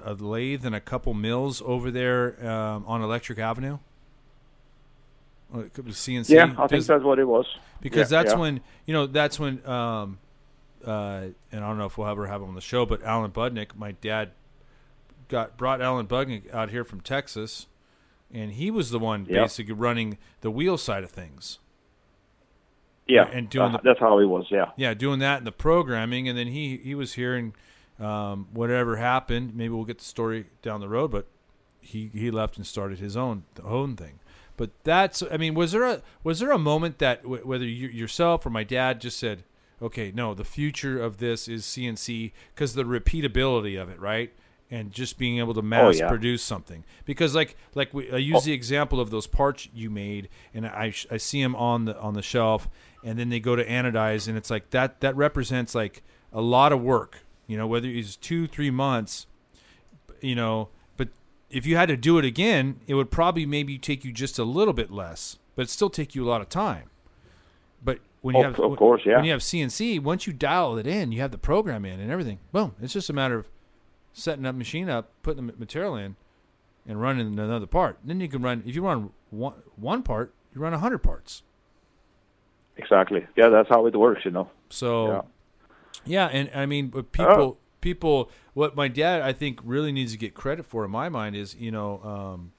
[0.08, 3.78] a, a lathe and a couple mills over there um, on Electric Avenue.
[5.52, 6.30] Well, it could be CNC.
[6.30, 7.46] Yeah, I think that's what it was.
[7.82, 8.40] because Yeah, that's yeah.
[8.40, 10.18] when you know that's when um
[10.86, 13.32] uh and I don't know if we'll ever have him on the show, but Alan
[13.32, 14.32] Budnick, my dad
[15.28, 17.68] got brought Alan Budnick out here from Texas,
[18.34, 19.44] and he was the one Yep.
[19.44, 21.60] basically running the wheel side of things.
[23.08, 24.46] Yeah, and doing uh, the- that's how he was.
[24.50, 27.54] Yeah, Yeah, doing that and the programming, and then he he was here and
[28.00, 31.28] um, whatever happened, maybe we'll get the story down the road, but
[31.82, 34.20] he he left and started his own own thing.
[34.58, 37.88] But that's I mean, was there a was there a moment that w- whether you,
[37.90, 39.44] yourself or my dad just said,
[39.82, 44.32] okay, no, the future of this is CNC because the repeatability of it, right?
[44.74, 46.08] And just being able to oh, mass yeah.
[46.08, 48.40] produce something because like like we, I use oh.
[48.46, 52.14] the example of those parts you made and I, I see them on the on
[52.14, 52.70] the shelf
[53.04, 56.72] and then they go to anodize and it's like that that represents like a lot
[56.72, 59.28] of work you know whether it's two three months
[60.22, 61.10] you know but
[61.50, 64.44] if you had to do it again it would probably maybe take you just a
[64.44, 66.90] little bit less but it still take you a lot of time
[67.84, 69.16] but when you Of- have of course, yeah.
[69.16, 72.10] when you have CNC once you dial it in you have the program in and
[72.10, 73.50] everything boom it's just a matter of
[74.14, 76.16] setting up machine up putting the material in
[76.88, 80.62] and running another part then you can run if you run one one part you
[80.62, 81.44] run a hundred parts
[82.82, 83.26] exactly.
[83.36, 84.26] Yeah, that's how it works.
[84.26, 84.50] You know.
[84.70, 85.22] so Yeah.
[86.06, 90.18] yeah, and I mean, but people, people, what my dad I think really needs to
[90.18, 92.52] get credit for in my mind is you know um,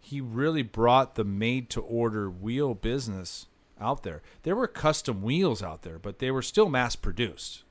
[0.00, 3.46] he really brought the made-to-order wheel business
[3.80, 4.22] out there.
[4.42, 7.64] There were custom wheels out there, but they were still mass-produced.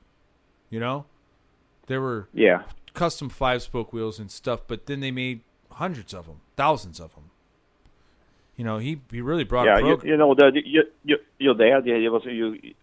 [0.68, 1.06] You know,
[1.86, 2.62] there were Yeah,
[2.94, 5.40] custom five-spoke wheels and stuff, but then they made
[5.72, 7.30] hundreds of them, thousands of them.
[8.56, 9.78] You know, he he really brought yeah.
[9.78, 11.86] a You, you know, the you you your dad.
[11.86, 12.74] Yeah, it was you.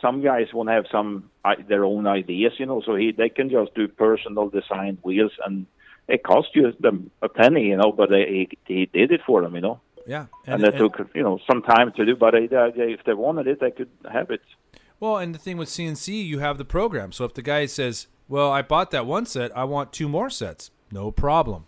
[0.00, 3.30] Some guys want to have some uh, their own ideas, you know, so he they
[3.30, 5.66] can just do personal designed wheels, and
[6.08, 9.40] it cost you them a penny, you know, but they, he he did it for
[9.42, 12.46] them, you know, yeah, and, it took you know some time to do, but they,
[12.46, 14.42] they, if they wanted it, they could have it.
[15.00, 17.10] Well, and the thing with CNC, you have the program.
[17.12, 19.54] So if the guy says, Well, I bought that one set.
[19.54, 20.70] I want two more sets.
[20.90, 21.66] No problem.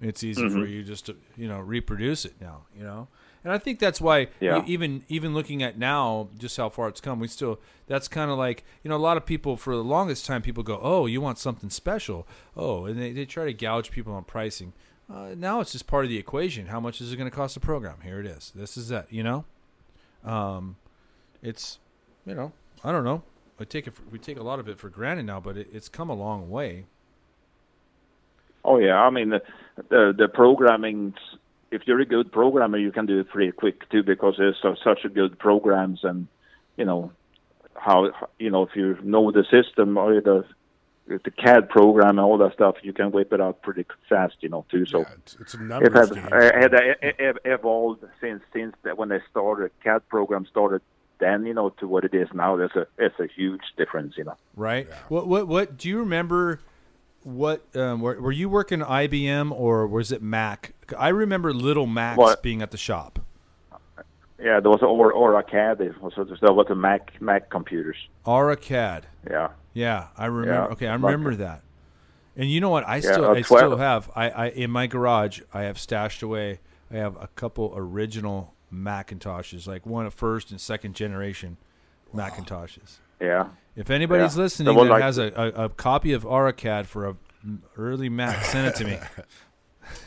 [0.00, 0.60] It's easy Mm-hmm.
[0.62, 2.62] for you just to you know reproduce it now.
[2.76, 3.08] You know,
[3.44, 4.62] and I think that's why Yeah.
[4.66, 8.38] even even looking at now just how far it's come, we still that's kind of
[8.38, 11.20] like you know a lot of people for the longest time people go, oh, you
[11.20, 12.26] want something special,
[12.56, 14.72] oh, and they they try to gouge people on pricing.
[15.12, 16.66] Uh, now it's just part of the equation.
[16.68, 17.96] How much is it going to cost a program?
[18.02, 18.52] Here it is.
[18.54, 19.12] This is that.
[19.12, 19.44] You know,
[20.24, 20.76] um,
[21.42, 21.78] it's
[22.24, 22.52] you know
[22.84, 23.22] I don't know.
[23.60, 25.68] I take it for, we take a lot of it for granted now, but it,
[25.72, 26.84] it's come a long way.
[28.64, 29.42] Oh yeah, I mean the
[29.88, 31.14] the, the programming.
[31.70, 34.74] If you're a good programmer, you can do it pretty quick too because there's so,
[34.82, 36.26] such a good programs and
[36.76, 37.12] you know
[37.74, 40.44] how you know if you know the system or the
[41.06, 44.48] the CAD program and all that stuff, you can whip it out pretty fast, you
[44.50, 44.84] know too.
[44.86, 46.28] So Yeah, it's, it's a it numbers has game.
[46.30, 50.82] uh, had uh, e- e- evolved since since that when they started CAD program started
[51.20, 52.56] then you know to what it is now.
[52.56, 54.36] There's a it's a huge difference, you know.
[54.56, 54.88] right?
[55.08, 56.60] What what what do you remember?
[57.24, 60.72] What um, were, were you working IBM or was it Mac?
[60.96, 62.42] I remember Little Macs What?
[62.42, 63.18] being at the shop.
[64.40, 65.80] Yeah, there was or or CAD.
[65.80, 67.96] It was there was a Mac Mac computers.
[68.24, 69.02] Or a AuraCAD.
[69.28, 69.48] Yeah.
[69.74, 70.52] Yeah, I remember.
[70.52, 71.62] Yeah, okay, I but- remember that.
[72.36, 72.86] And you know what?
[72.86, 76.60] I still uh, I still have I, I in my garage I have stashed away.
[76.88, 81.56] I have a couple original Macintoshes, like one of first and second generation
[82.14, 82.98] Macintoshes.
[83.20, 83.48] Yeah.
[83.76, 84.42] If anybody's Yeah.
[84.42, 87.16] listening The that like- has a, a, a copy of AuraCAD for a
[87.76, 88.98] early Mac, send it to me.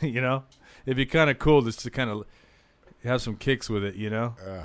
[0.00, 0.44] you know,
[0.86, 2.24] it'd be kind of cool just to kind of
[3.04, 3.94] have some kicks with it.
[3.96, 4.64] You know, Yeah.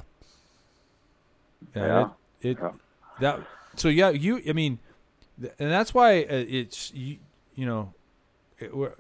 [1.76, 2.10] Yeah.
[2.42, 2.72] It, it Yeah.
[3.20, 3.40] that
[3.76, 4.10] so yeah.
[4.10, 4.80] You I mean,
[5.60, 7.18] and that's why uh, it's you.
[7.56, 7.94] You know,
[8.60, 8.94] it, we're,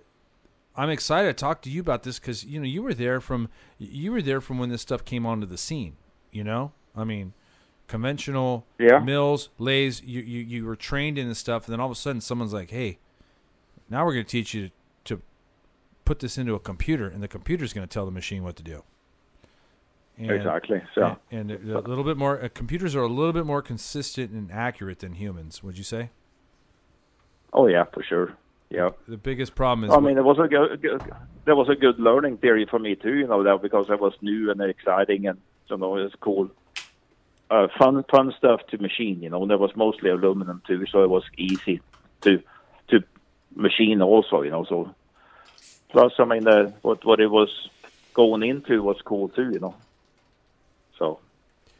[0.77, 3.49] I'm excited to talk to you about this because you know you were there from
[3.79, 5.97] you were there from when this stuff came onto the scene.
[6.31, 7.33] You know, I mean,
[7.87, 8.99] conventional Yeah.
[8.99, 10.03] mills, lathes.
[10.03, 12.53] You, you you were trained in this stuff, and then all of a sudden someone's
[12.53, 12.99] like, "Hey,
[13.89, 15.21] now we're going to teach you to, to
[16.05, 18.63] put this into a computer, and the computer's going to tell the machine what to
[18.63, 18.83] do."
[20.19, 20.81] And, Exactly.
[20.95, 22.43] So and, and a little bit more.
[22.43, 25.63] Uh, computers are a little bit more consistent and accurate than humans.
[25.63, 26.11] Would you say?
[27.53, 28.33] oh yeah, for sure.
[28.69, 28.89] Yeah.
[29.07, 29.95] The biggest problem is.
[29.95, 31.01] I mean, there was a good,
[31.45, 33.15] there was a good learning period for me too.
[33.15, 36.49] You know that because it was new and exciting and you know it was cool.
[37.49, 39.21] Uh, fun, fun stuff to machine.
[39.21, 41.81] You know, and there was mostly aluminum too, so it was easy
[42.21, 42.43] to
[42.89, 43.03] to
[43.55, 44.41] machine also.
[44.41, 44.93] You know, so
[45.89, 47.69] plus I mean, uh, what what it was
[48.13, 49.49] going into was cool too.
[49.51, 49.75] You know,
[50.97, 51.19] so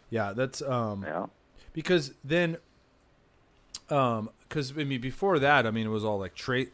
[0.09, 1.03] yeah, that's um.
[1.05, 1.25] yeah.
[1.73, 2.57] because then
[3.89, 6.65] um because i mean before that i mean it was all like tra-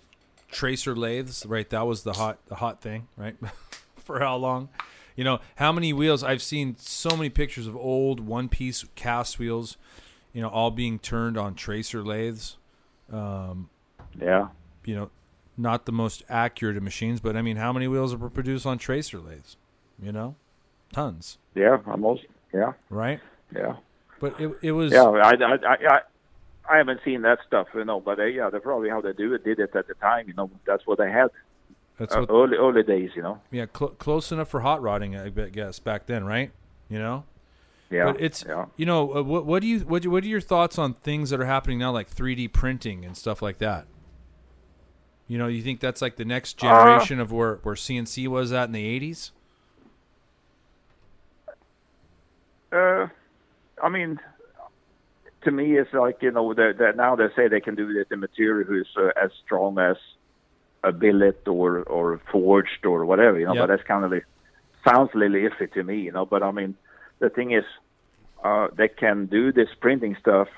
[0.51, 1.69] tracer lathes right?
[1.71, 3.35] That was the hot the hot thing right?
[3.97, 4.69] For how long?
[5.15, 6.23] You know how many wheels?
[6.23, 9.77] I've seen so many pictures of old one piece cast wheels
[10.33, 12.57] you know all being turned on tracer lathes.
[13.11, 13.69] Um
[14.19, 14.49] Yeah.
[14.85, 15.09] you know
[15.57, 18.77] not the most accurate of machines but i mean how many wheels are produced on
[18.77, 19.57] tracer lathes?
[20.01, 20.35] You know?
[20.91, 21.37] Tons.
[21.55, 22.25] Yeah, almost.
[22.53, 23.19] Yeah, right?
[23.55, 23.77] Yeah,
[24.19, 25.03] but it, it was yeah.
[25.03, 25.57] I, I,
[25.95, 25.99] I,
[26.69, 27.99] I, haven't seen that stuff, you know.
[27.99, 29.43] But uh, yeah, that's probably how they do it.
[29.43, 30.49] Did it at the time, you know.
[30.65, 31.29] That's what they had
[31.97, 33.41] that's uh, what early, early days, you know.
[33.51, 36.51] Yeah, cl- close enough for hot rodding, I guess back then, right?
[36.89, 37.23] You know,
[37.89, 38.65] Yeah, but it's yeah.
[38.77, 41.29] you know uh, what what do you what do- what are your thoughts on things
[41.29, 43.85] that are happening now, like 3D printing and stuff like that?
[45.27, 48.65] You know, you think that's like the next generation of where where CNC was at
[48.65, 49.31] in the 80s?
[52.71, 53.07] Uh,
[53.81, 54.19] I mean,
[55.43, 58.09] to me, it's like you know that now they say they can do it.
[58.09, 59.97] The material is uh, as strong as
[60.83, 63.53] a billet or or forged or whatever, you know.
[63.53, 63.63] Yep.
[63.63, 64.25] But that's kind of like
[64.87, 66.25] sounds a little iffy to me, you know.
[66.25, 66.75] But I mean,
[67.19, 67.65] the thing is,
[68.43, 70.49] uh, they can do this printing stuff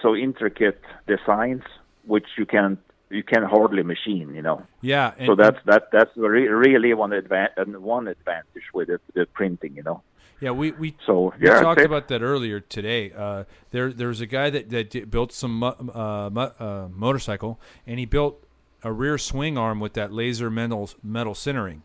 [0.00, 1.62] so intricate designs
[2.04, 2.78] which you can
[3.10, 4.62] you can hardly machine, you know.
[4.80, 9.26] Yeah, and, so that's that that's re- really one advan- one advantage with it, the
[9.26, 10.02] printing, you know.
[10.42, 13.12] Yeah, we we So We yeah, talked about that earlier today.
[13.12, 18.00] Uh, there, there was a guy that, that did, built some uh, uh, motorcycle, and
[18.00, 18.42] he built
[18.82, 21.82] a rear swing arm with that laser metal metal sintering.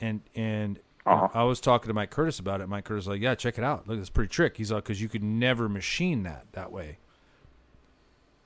[0.00, 1.28] And and Uh-huh.
[1.34, 2.68] I was talking to Mike Curtis about it.
[2.68, 3.88] Mike Curtis was like, "Yeah, check it out.
[3.88, 6.98] Look, it's pretty trick." He's like, "Because you could never machine that that way."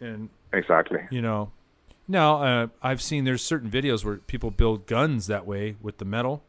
[0.01, 1.01] And exactly.
[1.11, 1.53] you know,
[2.09, 6.07] now uh, I've seen there's certain videos where people build guns that way with the
[6.07, 6.43] metal,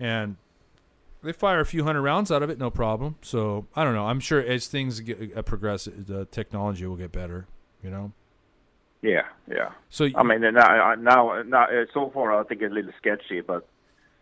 [0.00, 0.36] and
[1.22, 3.16] they fire a few hundred rounds out of it, no problem.
[3.22, 4.06] So I don't know.
[4.06, 7.46] I'm sure as things get, uh, progress, the technology will get better.
[7.82, 8.12] You know.
[9.02, 9.72] Yeah, yeah.
[9.90, 13.40] So I mean, now, now, now, uh, so far, I think it's a little sketchy,
[13.40, 13.66] but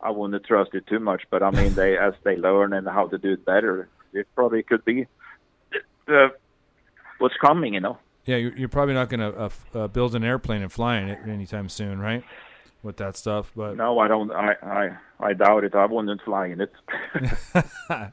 [0.01, 1.23] I wouldn't trust it too much.
[1.31, 4.63] But I mean, they as they learn and how to do it better, it probably
[4.63, 5.07] could be
[6.09, 6.29] uh,
[7.19, 7.99] what's coming, you know.
[8.25, 11.09] Yeah, you're, you're probably not going to uh, uh, build an airplane and fly in
[11.09, 12.25] it anytime soon, right?
[12.83, 14.33] With that stuff, but No, I don't.
[14.33, 15.75] I I I doubt it.
[15.75, 16.73] I wouldn't fly in it.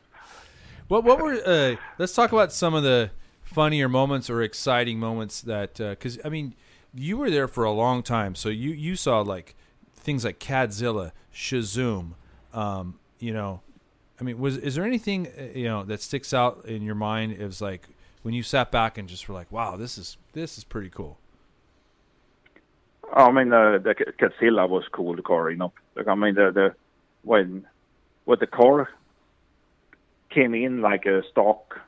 [0.88, 5.41] What what were uh, let's talk about some of the funnier moments or exciting moments
[5.41, 6.56] that because I mean
[6.93, 9.56] you were there for a long time, so you you saw like
[9.93, 12.13] things like Cadzilla, Shazoom,
[12.53, 13.62] um, you know.
[14.19, 17.34] I mean, was is there anything uh, you know that sticks out in your mind?
[17.34, 17.88] It was like
[18.23, 21.19] when you sat back and just were like, "Wow, this is this is pretty cool."
[23.13, 25.15] I mean, uh, the CadZZilla was cool.
[25.15, 25.73] The car, you know.
[25.95, 26.75] Like I mean, the the
[27.23, 27.65] when
[28.25, 28.89] when the car
[30.29, 31.79] came in like a stock,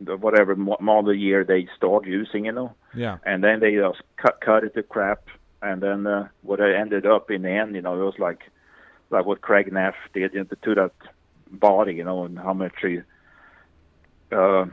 [0.00, 4.40] the whatever model year they start using, you know, Yeah, and then they just cut
[4.40, 5.26] cut it to crap,
[5.60, 8.50] and then uh, what I ended up in the end, you know, it was like
[9.10, 10.92] like what Craig Naff did into to that
[11.50, 13.00] body, you know, and how much he
[14.30, 14.66] uh,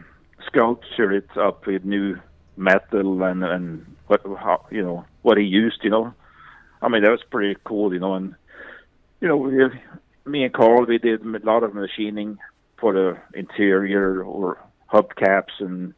[0.45, 2.17] sculptured it up with new
[2.59, 6.13] metal and and what how you know what he used, you know.
[6.81, 8.35] I mean that was pretty cool, you know, and
[9.21, 9.51] you know we,
[10.25, 12.37] me and Carl we did a lot of machining
[12.79, 14.57] for the interior or
[14.91, 15.93] hubcaps and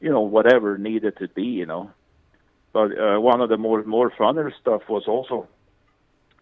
[0.00, 1.90] you know whatever needed to be, you know.
[2.72, 5.48] But uh, one of the more more funner stuff was also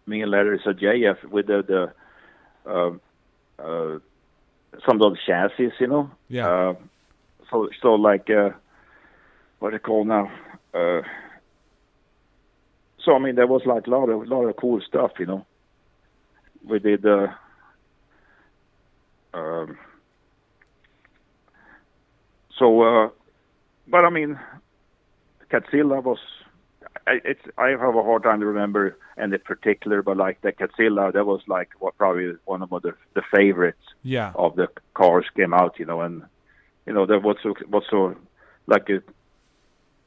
[0.05, 2.91] me and Larry Sergeyev with the the uh,
[3.61, 3.99] uh,
[4.85, 6.11] some of the chassis, you know.
[6.27, 6.47] Yeah.
[6.47, 6.75] Uh,
[7.49, 8.49] so so like uh,
[9.59, 10.31] what they call now.
[10.73, 11.01] Uh,
[13.03, 15.45] so I mean, there was like a lot of lot of cool stuff, you know.
[16.63, 17.05] We did.
[17.05, 17.27] Uh,
[19.33, 19.77] um,
[22.57, 23.09] so, uh,
[23.87, 24.39] but I mean,
[25.51, 26.19] CadZZilla was.
[27.07, 31.13] I, it's I have a hard time to remember any particular, but like the CadZZilla,
[31.13, 35.53] that was like what probably one of the the favorites yeah, of the cars came
[35.53, 36.23] out, you know, and
[36.87, 38.15] you know that what's so what's so
[38.65, 39.07] like it,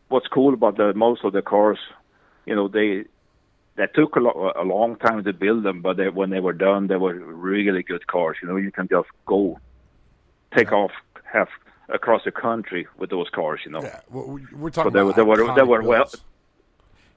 [0.09, 1.79] what's cool about the most of the cars,
[2.47, 3.05] you know, they
[3.77, 6.53] that took a, lo- a long time to build them, but they, when they were
[6.53, 8.37] done, they were really good cars.
[8.43, 9.61] You know, you can just go
[10.57, 10.91] take off
[11.25, 11.49] half
[11.89, 13.61] across the country with those cars.
[13.65, 16.11] You know, Yeah, well, we- we're talking they were- about they were- they were well-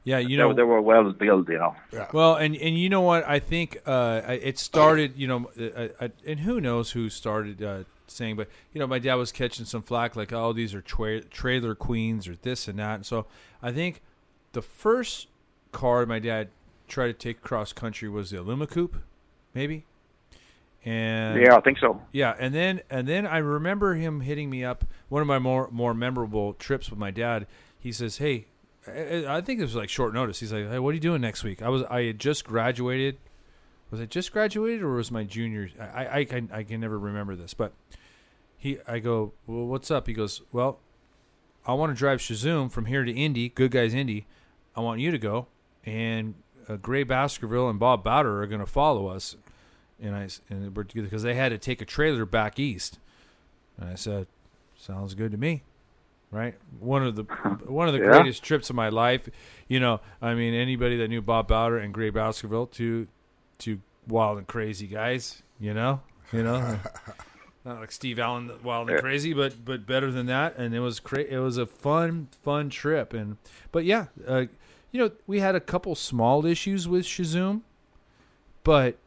[0.04, 0.20] yeah.
[0.20, 1.50] You know, they were well built.
[1.50, 2.08] You know, Yeah.
[2.14, 3.28] Well, and and you know what?
[3.28, 5.16] I think uh, it started.
[5.18, 9.00] You know, uh, uh, and who knows who started uh, saying, but you know, my
[9.00, 12.80] dad was catching some flack, like, "Oh, these are tra- trailer queens or this and
[12.80, 13.26] that." And so
[13.62, 14.02] I think
[14.54, 15.28] the first
[15.72, 16.50] car my dad
[16.88, 18.98] tried to take cross country was the Aluma Coupe,
[19.54, 19.86] maybe.
[20.84, 22.02] And yeah, I think so.
[22.12, 24.84] yeah, and then and then I remember him hitting me up.
[25.10, 27.46] One of my more more memorable trips with my dad.
[27.80, 28.48] He says, "Hey,
[28.88, 31.22] I, I think it was like short notice." He's like, "Hey, what are you doing
[31.22, 33.18] next week?" I was I had just graduated.
[33.92, 35.70] Was I just graduated or was my junior?
[35.80, 37.74] I I, I, can, I can never remember this, but
[38.62, 40.80] he I go, "Well, what's up?" He goes, "Well,
[41.66, 44.26] I want to drive CheZoom from here to Indy, Good Guys Indy.
[44.76, 45.48] I want you to go,
[45.86, 46.36] and
[46.70, 49.36] uh, Gray Baskerville and Bob Bowder are going to follow us."
[50.00, 53.00] And I and we're because they had to take a trailer back east,
[53.78, 54.28] and I said,
[54.78, 55.64] "Sounds good to me."
[56.32, 57.24] Right, one of the
[57.66, 58.12] one of the Yeah.
[58.12, 59.28] greatest trips of my life.
[59.68, 63.08] You know, I mean, anybody that knew Bob Bowder and Gray Baskerville, two
[63.58, 65.44] two wild and crazy guys.
[65.60, 66.00] You know,
[66.32, 66.80] you know,
[67.64, 70.58] not like Steve Allen, wild and crazy, but but better than that.
[70.58, 73.14] And it was cra- It was a fun fun trip.
[73.14, 73.38] And
[73.72, 74.46] but yeah, uh,
[74.92, 77.62] you know, we had a couple small issues with CheZoom,
[78.64, 78.98] but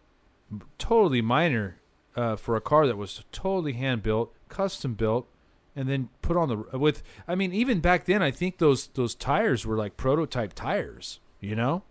[0.79, 1.77] totally minor
[2.17, 5.27] uh, for a car that was totally hand built, custom built,
[5.75, 7.03] and then put on the with.
[7.27, 11.19] I mean, even back then, I think those those tires were like prototype tires.
[11.41, 11.83] You know,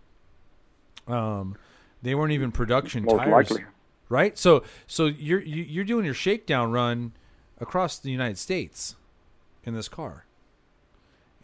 [1.06, 1.56] um,
[2.02, 3.64] they weren't even production Most tires, likely.
[4.08, 4.36] Right?
[4.38, 7.12] So so you're you- you're doing your shakedown run
[7.60, 8.96] across the United States
[9.64, 10.24] in this car.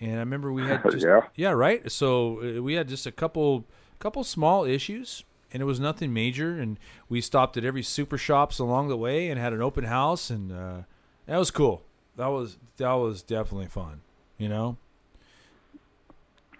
[0.01, 1.21] And I remember we had just, Yeah.
[1.35, 1.91] yeah, right.
[1.93, 3.65] So uh, we had just a couple
[3.99, 6.59] couple small issues, and it was nothing major.
[6.59, 10.31] And we stopped at every super shops along the way and had an open house,
[10.31, 10.77] and uh,
[11.27, 11.83] that was cool.
[12.17, 14.01] That was that was definitely fun.
[14.39, 14.77] You know,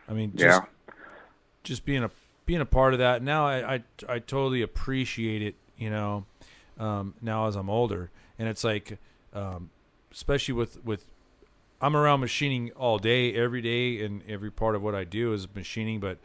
[0.09, 0.93] I mean, just yeah.
[1.65, 2.11] just being a
[2.47, 3.23] being a part of that.
[3.23, 5.55] Now I I, I totally appreciate it.
[5.81, 6.27] You know,
[6.79, 8.99] um, now as I'm older, and it's like,
[9.33, 9.71] um,
[10.13, 11.07] especially with with
[11.81, 15.49] I'm around machining all day, every day, and every part of what I do is
[15.55, 15.99] machining.
[15.99, 16.19] But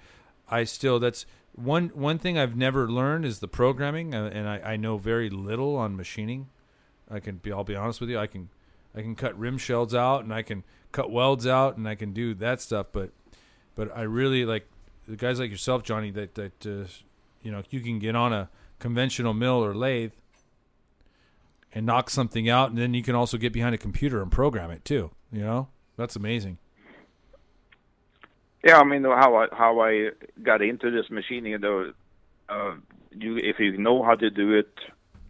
[0.50, 4.74] I still that's one one thing I've never learned is the programming, uh, and I,
[4.74, 6.50] I know very little on machining.
[7.10, 8.20] I can be I'll be honest with you.
[8.20, 8.50] I can
[8.94, 12.12] I can cut rim shells out, and I can cut welds out, and I can
[12.12, 12.88] do that stuff.
[12.92, 13.12] But
[13.76, 14.68] but I really like
[15.08, 16.12] the guys like yourself, Johnny.
[16.12, 16.88] That that uh,
[17.42, 18.50] you know you can get on a
[18.80, 20.12] conventional mill or lathe
[21.74, 24.72] and knock something out, and then you can also get behind a computer and program
[24.72, 25.12] it too.
[25.32, 25.68] You know,
[25.98, 26.58] that's amazing.
[28.64, 30.10] Yeah, I mean how I how I
[30.42, 31.60] got into this machining.
[31.60, 31.94] Know,
[32.50, 32.76] uh,
[33.12, 34.74] you if you know how to do it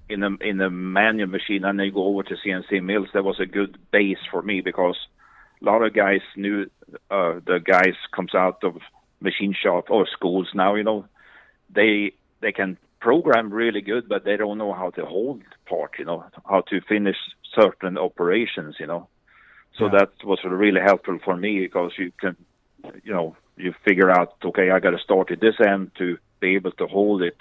[0.08, 3.26] in a in a manual machine and then you go over to CNC mills, that
[3.26, 4.96] was a good base for me because
[5.62, 6.70] a lot of guys knew
[7.10, 8.78] uh, the guys comes out of
[9.20, 10.76] machine shop or schools now.
[10.76, 11.06] You know,
[11.74, 15.92] they they can program really good, but they don't know how to hold part.
[16.00, 17.18] You know, how to finish
[17.60, 18.76] certain operations.
[18.80, 19.08] You know,
[19.78, 20.00] so Yeah.
[20.00, 22.36] that was really helpful for me because you can,
[23.04, 26.56] you know, you figure out okay, I got to start at this end to be
[26.56, 27.38] able to hold it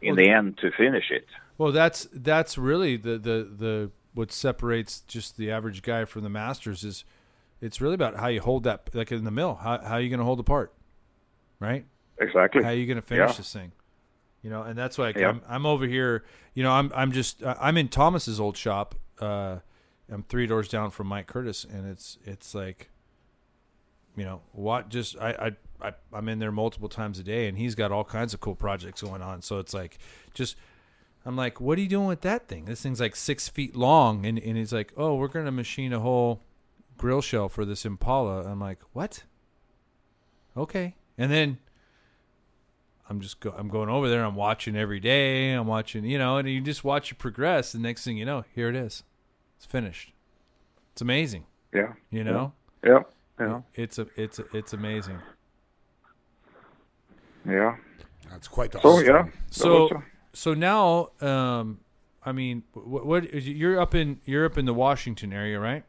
[0.00, 1.26] in the end to finish it.
[1.58, 6.28] Well, that's that's really the the the what separates just the average guy from the
[6.28, 7.04] masters is
[7.60, 9.54] it's really about how you hold that like in the mill.
[9.54, 10.72] How how are you going to hold the part,
[11.60, 11.84] right?
[12.20, 12.62] Exactly.
[12.62, 13.36] How are you going to finish Yeah.
[13.36, 13.72] this thing?
[14.44, 15.30] You know, and that's why Yeah.
[15.30, 16.22] I'm I'm over here.
[16.52, 18.94] You know, I'm I'm just I'm in Thomas's old shop.
[19.18, 19.60] Uh,
[20.12, 22.90] I'm three doors down from Mike Curtis, and it's it's like,
[24.16, 25.52] you know, what just I I.
[25.80, 28.54] I, I'm in there multiple times a day, and he's got all kinds of cool
[28.54, 29.42] projects going on.
[29.42, 29.98] So it's like,
[30.32, 30.56] just
[31.26, 32.64] I'm like, what are you doing with that thing?
[32.64, 36.00] This thing's like six feet long, and and he's like, oh, we're gonna machine a
[36.00, 36.40] whole
[36.96, 38.44] grill shell for this Impala.
[38.44, 39.24] I'm like, what?
[40.56, 41.58] Okay, and then
[43.08, 44.24] I'm just go, I'm going over there.
[44.24, 45.52] I'm watching every day.
[45.52, 47.72] I'm watching, you know, and you just watch it progress.
[47.72, 49.02] The next thing you know, here it is.
[49.56, 50.12] It's finished.
[50.92, 51.44] It's amazing.
[51.72, 51.92] Yeah.
[52.10, 52.52] You know,
[52.84, 53.00] Yeah.
[53.38, 53.60] Yeah.
[53.74, 55.18] it's a it's a, it's amazing.
[57.46, 57.76] Yeah.
[58.30, 59.06] That's quite the So art.
[59.06, 59.26] yeah.
[59.50, 60.00] So was, uh,
[60.32, 61.80] so now, um,
[62.24, 65.84] I mean, what, what is you're up in you're up in the Washington area, right?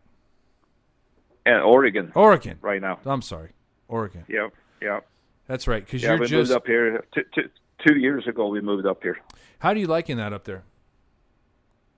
[1.47, 2.57] and Oregon Oregon.
[2.61, 2.97] right now.
[3.05, 3.51] I'm sorry,
[3.87, 4.25] Oregon.
[4.27, 4.49] Yeah.
[4.81, 4.99] Yeah.
[5.47, 5.83] That's right.
[5.85, 6.11] Because Yeah.
[6.11, 6.49] you're We just.
[6.49, 7.49] moved up here two, two,
[7.85, 8.47] two years ago.
[8.47, 9.17] We moved up here.
[9.59, 10.63] How do you liking that up there?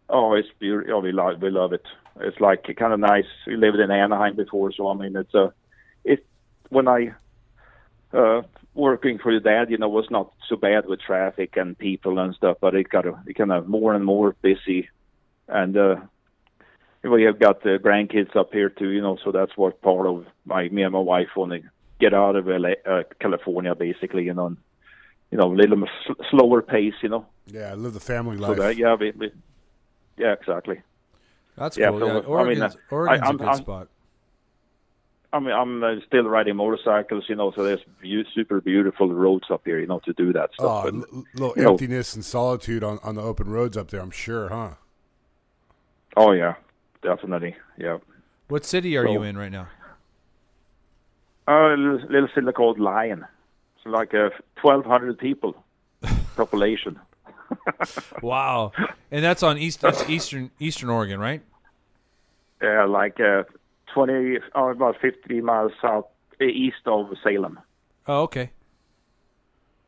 [0.09, 0.93] Oh, it's beautiful.
[0.95, 1.85] Oh, we love we love it.
[2.21, 3.25] It's like kind of nice.
[3.45, 5.53] We lived in Anaheim before, so I mean, it's a
[6.05, 6.25] it
[6.69, 7.13] when I
[8.13, 8.43] uh
[8.73, 12.33] working for your dad, you know, was not so bad with traffic and people and
[12.35, 14.89] stuff, but it got a, it kind of more and more busy,
[15.47, 15.95] and uh
[17.03, 20.25] we have got the grandkids up here too, you know, so that's what part of
[20.45, 21.61] my me and my wife want to
[21.99, 24.57] get out of LA, uh, California, basically, you know, and,
[25.31, 27.25] you know, a little s- slower pace, you know.
[27.47, 28.57] Yeah, live the family So life.
[28.57, 29.31] that yeah, we, we
[30.17, 30.81] yeah, exactly.
[31.57, 31.99] That's Yeah, cool.
[31.99, 32.25] so, yeah, I mean,
[32.61, 33.87] Oregon's, uh, Oregon's I- I'm- a good I'm- spot.
[35.33, 39.43] I mean, I'm uh, still riding motorcycles, you know, so there's beau- super beautiful roads
[39.51, 40.83] up here, you know, to do that stuff.
[40.85, 43.89] Oh, And- l- little you know- emptiness and solitude on, on the open roads up
[43.89, 43.99] there.
[44.01, 44.75] I'm sure, huh?
[46.15, 46.55] oh yeah,
[47.03, 47.97] definitely, yeah.
[48.47, 49.67] What city are so- you in right now?
[51.47, 53.23] Uh, a little, little city called Lyons.
[53.77, 54.29] It's like uh,
[54.61, 55.55] 1,200 people
[56.35, 56.99] population.
[58.21, 58.73] Wow,
[59.09, 61.41] and that's on east that's eastern Eastern Oregon, right?
[62.61, 63.43] Yeah, like uh,
[63.93, 66.05] 20, oh, about 50 miles south
[66.41, 67.59] uh, east of Salem.
[68.07, 68.51] Oh, okay.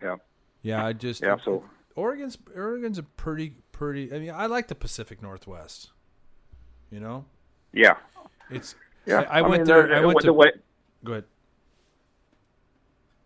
[0.01, 0.15] Yeah,
[0.61, 1.35] Yeah, I just yeah.
[1.43, 1.63] So
[1.95, 4.13] Oregon's Oregon's a pretty pretty.
[4.13, 5.89] I mean, I like the Pacific Northwest.
[6.89, 7.25] You know,
[7.73, 7.95] yeah,
[8.49, 8.75] it's.
[9.05, 9.21] yeah.
[9.29, 9.93] I, I went mean, there.
[9.93, 10.33] I went the to.
[10.33, 10.51] way,
[11.03, 11.25] Go ahead.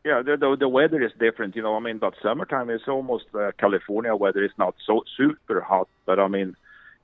[0.06, 1.76] Yeah, the, the the weather is different, you know.
[1.76, 4.43] I mean, but summertime is almost uh, California weather.
[4.43, 6.58] It's not so super hot, but I mean,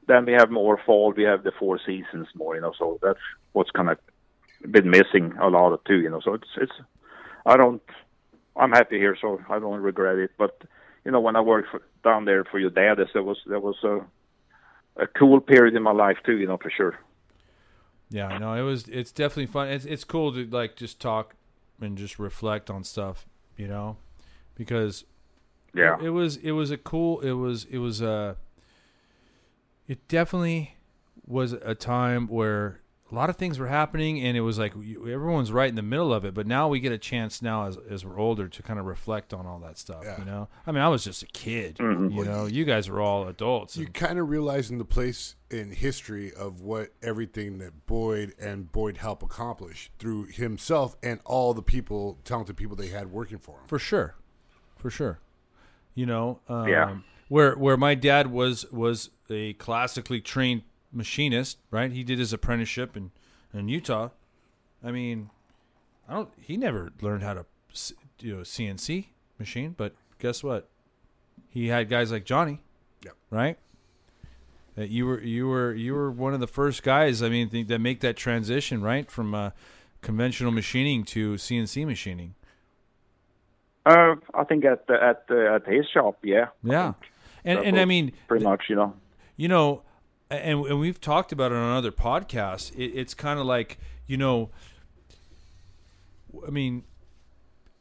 [0.07, 1.13] then we have more fall.
[1.15, 2.73] We have the four seasons more, you know.
[2.77, 3.19] So that's
[3.53, 3.99] what's kind of
[4.69, 6.19] been missing a lot of too, you know.
[6.19, 6.73] So it's it's.
[7.45, 7.81] I don't.
[8.57, 10.31] I'm happy here, so I don't regret it.
[10.37, 10.61] But
[11.05, 13.77] you know, when I worked for, down there for your dad, there was there was
[13.83, 14.01] a
[15.01, 16.99] a cool period in my life too, you know, for sure.
[18.09, 18.89] Yeah, no, it was.
[18.89, 19.69] It's definitely fun.
[19.69, 21.35] It's it's cool to like just talk
[21.81, 23.25] and just reflect on stuff,
[23.57, 23.97] you know,
[24.55, 25.05] because
[25.73, 25.97] Yeah.
[25.99, 27.19] it, it was it was a cool.
[27.21, 28.37] It was it was a.
[29.87, 30.75] It definitely
[31.25, 35.51] was a time where a lot of things were happening, and it was like everyone's
[35.51, 36.33] right in the middle of it.
[36.35, 39.33] But now we get a chance now, as as we're older, to kind of reflect
[39.33, 40.03] on all that stuff.
[40.03, 40.19] Yeah.
[40.19, 41.77] You know, I mean, I was just a kid.
[41.77, 42.13] Mhm.
[42.15, 43.75] You know, you guys were all adults.
[43.77, 48.71] You and- kind of realizing the place in history of what everything that Boyd and
[48.71, 53.57] Boyd help accomplish through himself and all the people, talented people they had working for
[53.57, 53.67] him.
[53.67, 54.15] for sure,
[54.77, 55.19] for sure.
[55.95, 56.97] You know, um, Yeah.
[57.27, 61.91] Where where my dad was was a classically trained machinist, right?
[61.91, 63.11] He did his apprenticeship in
[63.53, 64.09] in Utah.
[64.83, 65.29] I mean,
[66.07, 66.29] I don't.
[66.39, 67.45] He never learned how to
[68.19, 70.67] you know CNC machine, but guess what?
[71.49, 72.59] He had guys like Johnny,
[73.03, 73.13] Yep.
[73.31, 73.57] right?
[74.75, 77.21] That you were you were you were one of the first guys.
[77.23, 79.51] I mean, th- that make that transition right from uh,
[80.01, 82.35] conventional machining to CNC machining.
[83.85, 86.47] Uh, I think at the, at the, at his shop, yeah.
[86.63, 86.93] Yeah,
[87.43, 88.93] and and I mean, pretty much, you know.
[89.35, 89.81] you know,
[90.29, 92.73] and and we've talked about it on other podcasts.
[92.75, 94.49] It, it's kind of like you know,
[96.45, 96.83] I mean,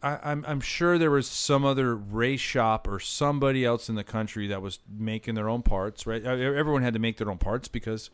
[0.03, 4.05] I, I'm I'm sure there was some other race shop or somebody else in the
[4.05, 6.25] country that was making their own parts, right?
[6.25, 8.11] Uh, Everyone had to make their own parts because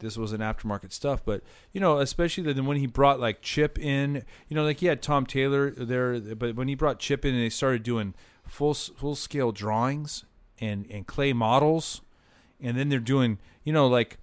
[0.00, 1.24] this was an aftermarket stuff.
[1.24, 1.42] But
[1.72, 5.02] you know, especially then when he brought like Chip in, you know, like he had
[5.02, 8.14] Tom Taylor there, but when he brought Chip in and they started doing
[8.44, 10.24] full full scale drawings
[10.58, 12.00] and and clay models,
[12.62, 14.18] and then they're doing you know like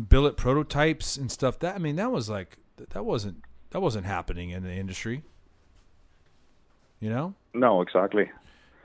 [0.00, 1.58] billet prototypes and stuff.
[1.58, 5.22] That I mean, that was like that wasn't that wasn't happening in the industry.
[7.00, 7.34] You know?
[7.54, 8.30] No, exactly.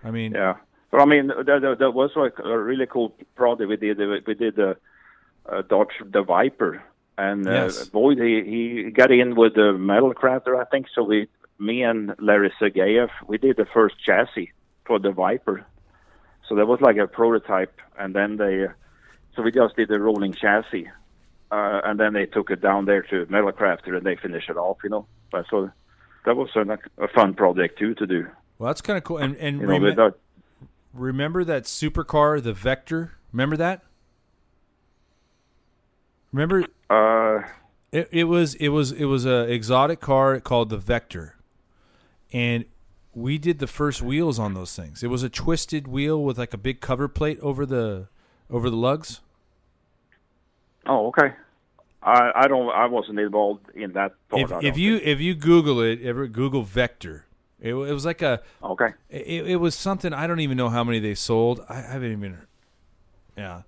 [0.04, 0.58] I mean, Yeah,
[0.92, 3.98] but I mean, that, that, that was like a really cool project we did.
[4.28, 4.78] We did the
[5.50, 6.84] uh, Dodge the Viper,
[7.18, 7.88] and uh, Yes.
[7.88, 10.88] Boyd he he got in with the metal crafter, I think.
[10.94, 11.28] So we,
[11.60, 14.52] me and Larry Sergeyev, we did the first chassis
[14.86, 15.66] for the Viper.
[16.48, 18.68] So that was like a prototype, and then they,
[19.36, 20.90] so we just did the rolling chassis,
[21.52, 24.58] uh, and then they took it down there to metal crafter, and they finished it
[24.58, 25.08] off, you know.
[25.32, 25.72] But so
[26.26, 28.28] that was a, a fun project too to do.
[28.58, 29.18] well, that's kind of cool.
[29.18, 30.14] And and You know,
[30.94, 33.14] remember that supercar, the Vector?
[33.32, 33.82] Remember that?
[36.32, 37.48] Remember uh,
[37.92, 41.36] It, it was it was it was a exotic car called the Vector,
[42.32, 42.66] and
[43.14, 45.04] we did the first wheels on those things.
[45.04, 48.08] It was a twisted wheel with like a big cover plate over the
[48.50, 49.22] over the lugs.
[50.86, 51.34] Oh, okay.
[52.02, 54.52] I I don't I wasn't involved in that part.
[54.52, 57.26] If if you if you Google it, ever Google Vector,
[57.60, 60.84] it, it was like a okay, it, it was something I don't even know how
[60.84, 61.64] many they sold.
[61.70, 62.38] I, I haven't even.
[63.38, 63.62] Yeah,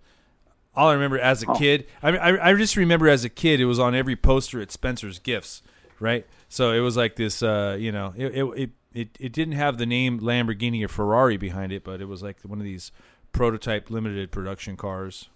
[0.76, 3.66] all I remember as a kid, I, I I just remember as a kid, it
[3.66, 5.64] was on every poster at Spencer's Gifts,
[6.00, 6.26] right?
[6.50, 9.86] So it was like this, uh, you know, it it it it didn't have the
[9.86, 12.92] name Lamborghini or Ferrari behind it, but it was like one of these
[13.36, 15.30] prototype limited production cars.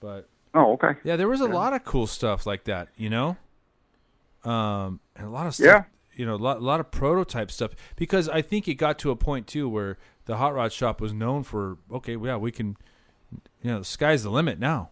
[0.00, 3.36] But oh okay, yeah, there was a lot of cool stuff like that, you know.
[4.44, 5.82] Um, and a lot of stuff, Yeah.
[6.14, 9.10] you know, a lot, a lot of prototype stuff because I think it got to
[9.10, 12.76] a point too where the hot rod shop was known for okay, yeah, we can,
[13.62, 14.88] you know, the sky's the limit now.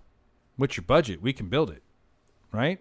[0.56, 1.22] What's your budget?
[1.22, 1.82] We can build it,
[2.52, 2.80] right?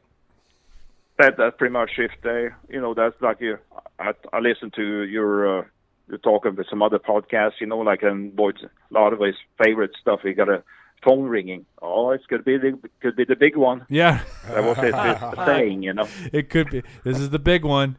[1.19, 3.57] that that's pretty much if they you know that's like you.
[3.97, 5.63] I I listen to your uh,
[6.09, 9.35] you're talking with some other podcasts, you know, like and Boyd's a lot of his
[9.63, 10.21] favorite stuff.
[10.23, 10.63] He got a
[11.03, 11.65] phone ringing.
[11.81, 13.85] Oh, it's gonna be the could be the big one.
[13.89, 16.07] Yeah, That was his, his saying, you know.
[16.33, 16.83] it could be.
[17.03, 17.97] This is the big one.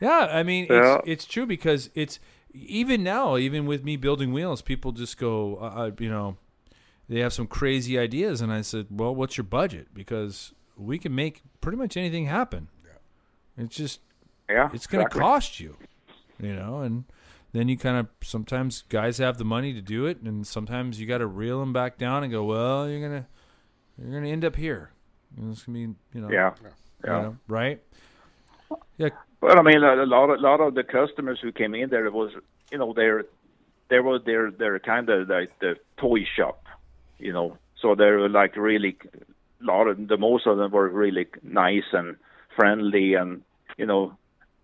[0.00, 0.96] Yeah, I mean, Yeah.
[0.98, 2.20] it's it's true because it's
[2.52, 6.36] even now, even with me building wheels, people just go, uh, uh, you know,
[7.08, 9.88] they have some crazy ideas, and I said, well, what's your budget?
[9.94, 12.68] Because we can make pretty much anything happen.
[12.84, 13.64] Yeah.
[13.64, 14.00] It's just
[14.48, 15.20] Yeah, it's going to exactly.
[15.20, 15.76] cost you,
[16.40, 17.04] you know, and
[17.56, 21.06] then you kind of sometimes guys have the money to do it, and sometimes you
[21.06, 23.26] got to reel them back down and go, well, you're gonna
[23.98, 24.90] you're gonna end up here.
[25.36, 26.70] You know, it's gonna be, you know, Yeah, you
[27.04, 27.20] yeah.
[27.22, 27.80] know, right?
[28.98, 31.90] Yeah, But I mean, a, a lot, of, lot of the customers who came in
[31.90, 32.32] there it was,
[32.72, 33.24] you know, they're,
[33.88, 36.64] they were, they're, they're kind of like the toy shop,
[37.18, 37.56] you know.
[37.80, 38.96] So they were like really,
[39.60, 42.16] a lot of the most of them were really nice and
[42.56, 43.42] friendly, and
[43.76, 44.16] you know,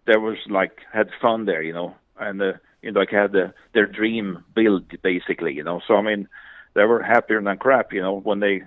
[0.07, 2.53] there was like had fun there, you know, and uh,
[2.83, 5.80] you know, like had the, their dream built basically, you know.
[5.87, 6.28] So I mean,
[6.74, 8.62] they were happier than crap, you know, when they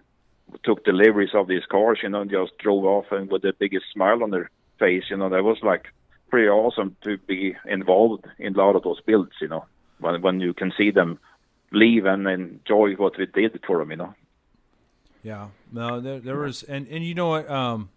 [0.63, 3.85] took deliveries of these cars, you know, and just drove off and with the biggest
[3.93, 4.49] smile on their
[4.79, 5.87] face, you know, that was like
[6.29, 9.65] pretty awesome to be involved in a lot of those builds, you know,
[9.99, 11.19] when when you can see them
[11.71, 14.13] leave and enjoy what we did for them, you know.
[15.23, 17.89] Yeah, no, there, there was, and, and you know what, um,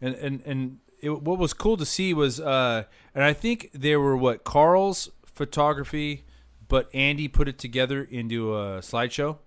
[0.00, 2.84] and and and it, what was cool to see was, uh,
[3.14, 6.24] and I think they were what Carl's photography,
[6.68, 9.38] but Andy put it together into a slideshow.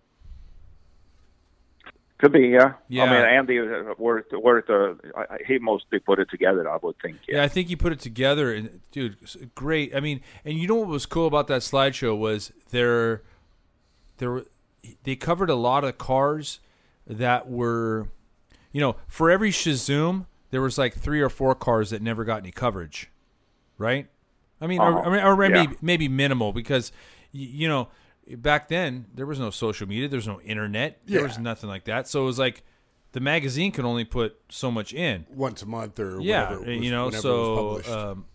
[2.18, 2.74] Could be, yeah.
[2.88, 3.04] Yeah.
[3.04, 3.60] I mean, Andy
[3.98, 4.70] worked worked.
[4.70, 4.94] Uh,
[5.46, 7.18] he mostly put it together, I would think.
[7.28, 7.44] Yeah, Yeah.
[7.44, 9.18] I think he put it together, and dude,
[9.54, 9.94] great.
[9.94, 13.22] I mean, and you know what was cool about that slideshow was there,
[14.18, 14.44] there,
[15.04, 16.62] they covered a lot of cars
[17.06, 18.08] that were,
[18.72, 22.40] you know, for every CheZoom, there was like three or four cars that never got
[22.40, 23.12] any coverage,
[23.78, 24.08] right?
[24.62, 25.10] I mean, or, Uh-huh.
[25.10, 25.78] or, or maybe Yeah.
[25.82, 26.92] maybe minimal because,
[27.32, 27.90] you know,
[28.38, 31.86] back then there was no social media, there was no internet, there was nothing like
[31.86, 32.08] that.
[32.08, 32.64] So it was like
[33.12, 36.76] the magazine could only put so much in once a month or yeah, whatever it
[36.78, 38.26] was, you know, whenever it was so um,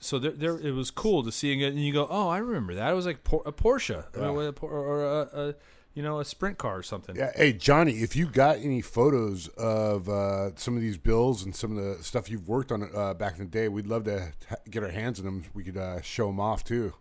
[0.00, 2.74] so there, there, it was cool to see it, and you go, oh, I remember
[2.74, 2.90] that.
[2.90, 4.24] It was like Por- a Porsche, Yeah.
[4.28, 5.20] a or a,
[5.50, 5.54] a,
[5.94, 7.14] you know, a sprint car or something.
[7.16, 11.54] Yeah, hey Johnny, if you got any photos of uh, some of these bills and
[11.54, 14.32] some of the stuff you've worked on uh, back in the day, we'd love to
[14.70, 15.44] get our hands on them.
[15.54, 16.94] We could uh, show them off too.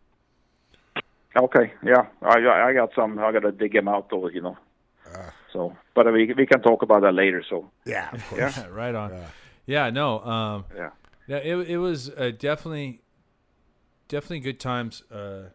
[1.36, 2.06] Okay, yeah.
[2.22, 2.38] I
[2.70, 3.18] I got some.
[3.18, 4.56] I got to dig them out though, you know.
[5.52, 7.44] so, but we we can talk about that later.
[7.50, 8.58] So, Yeah, of course.
[8.58, 9.12] yeah, right on.
[9.66, 10.89] Yeah, no, um, yeah.
[11.28, 13.02] yeah, it it was uh, definitely
[14.08, 15.46] definitely good times uh,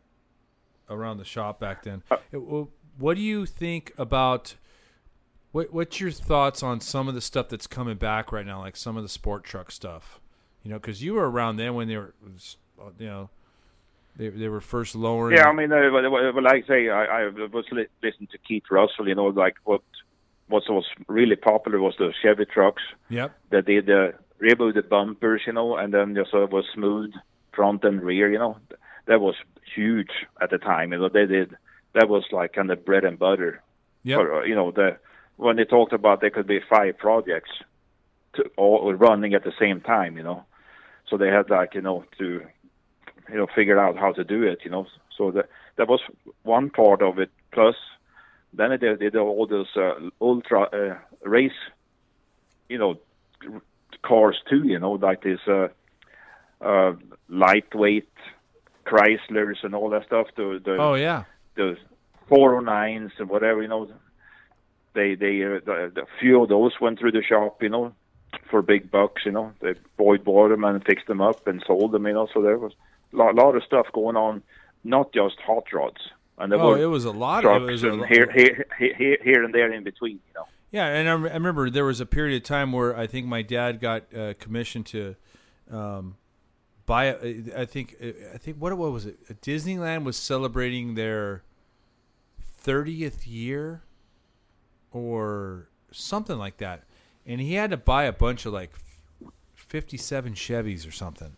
[0.90, 2.02] around the shop back then.
[2.10, 4.56] Uh, It- well, what do you think about?
[5.52, 8.76] What What's your thoughts on some of the stuff that's coming back right now, like
[8.76, 10.20] some of the sport truck stuff?
[10.62, 12.12] You know, because you were around then when they were,
[12.98, 13.30] you know,
[14.16, 15.36] they they were first lowering.
[15.36, 18.64] Yeah, I mean, uh, well, like I say, I, I was li- listening to Keith
[18.70, 19.08] Russell.
[19.08, 19.80] You know, like what
[20.48, 23.32] what was really popular was the Chevy trucks Yep.
[23.50, 27.12] that did the the bumpers, you know, and then just sort of was smooth
[27.52, 28.30] front and rear.
[28.30, 28.56] You know,
[29.06, 29.34] that was
[29.74, 30.92] huge at the time.
[30.92, 31.56] You know, they did
[31.94, 33.62] that was like kind of bread and butter.
[34.16, 34.98] For, uh, you know, the
[35.36, 37.50] when they talked about there could be five projects
[38.34, 40.16] to, all running at the same time.
[40.16, 40.44] You know,
[41.08, 42.42] so they had like you know to
[43.30, 44.60] you know figure out how to do it.
[44.64, 44.86] You know,
[45.16, 46.00] so that that was
[46.42, 47.30] one part of it.
[47.52, 47.76] Plus,
[48.52, 51.52] then they did all those uh, ultra uh, race,
[52.68, 52.98] you know,
[54.02, 54.64] cars too.
[54.64, 55.68] You know, like this uh,
[56.60, 56.92] uh,
[57.28, 58.08] lightweight
[58.86, 60.28] Chryslers and all that stuff.
[60.36, 61.24] The the Oh yeah.
[61.58, 61.76] The
[62.30, 63.88] 409s and whatever, you know,
[64.94, 67.92] they they uh, the, the few of those went through the shop, you know,
[68.50, 69.52] for big bucks, you know.
[69.60, 72.28] They Boyd bought them and fixed them up and sold them, you know.
[72.32, 72.72] So there was
[73.12, 74.42] a lot, lot of stuff going on,
[74.84, 76.00] not just hot rods.
[76.38, 77.44] And there Oh, it was a lot.
[77.44, 80.46] Of, it was a here, here, here, here and there in between, you know.
[80.70, 83.42] Yeah, and I, I remember there was a period of time where I think my
[83.42, 85.16] dad got uh, commissioned to
[85.70, 86.16] um,
[86.86, 87.16] buy.
[87.56, 87.96] I think
[88.34, 89.40] I think what what was it?
[89.40, 91.42] Disneyland was celebrating their
[92.68, 93.82] thirtieth year,
[94.92, 96.84] or something like that,
[97.24, 98.72] and he had to buy a bunch of like
[99.54, 101.36] fifty-seven Chevys or something.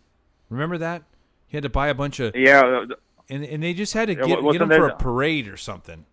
[0.48, 1.04] Remember that?
[1.46, 2.94] He had to buy a bunch of, Yeah, uh,
[3.28, 6.04] and and they just had to get, get them for a parade or something.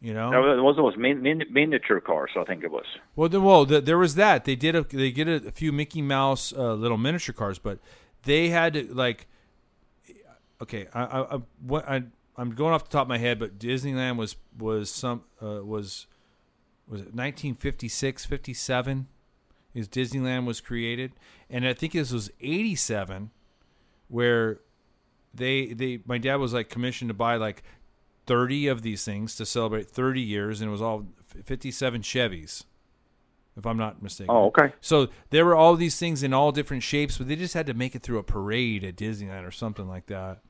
[0.00, 2.84] You know, there was those min, min, miniature cars, I think it was.
[3.16, 4.44] Well, the, well, the, there was that.
[4.44, 7.78] They did a they get a, a few Mickey Mouse uh, little miniature cars, but
[8.24, 9.28] they had to like.
[10.60, 12.02] Okay, I, I, I, what I
[12.36, 16.06] I'm going off the top of my head, but Disneyland was was some uh, was
[16.86, 19.06] was it 1956, 57
[19.74, 21.12] is Disneyland was created,
[21.48, 23.30] and I think this was 87
[24.08, 24.60] where
[25.32, 27.62] they they my dad was like commissioned to buy like
[28.26, 31.06] 30 of these things to celebrate 30 years and it was all
[31.44, 32.64] 57 Chevys
[33.56, 34.34] if I'm not mistaken.
[34.34, 34.72] Oh, okay.
[34.80, 37.74] So there were all these things in all different shapes, but they just had to
[37.74, 40.40] make it through a parade at Disneyland or something like that.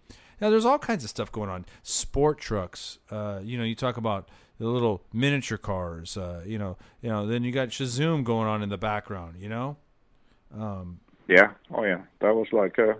[0.45, 1.64] Now there's all kinds of stuff going on.
[1.82, 4.28] Sport trucks, uh, you know, you talk about
[4.59, 8.62] the little miniature cars, uh, you know, you know, then you got CheZoom going on
[8.62, 9.78] in the background, you know?
[10.55, 12.92] Um, Yeah, oh yeah, that was like uh,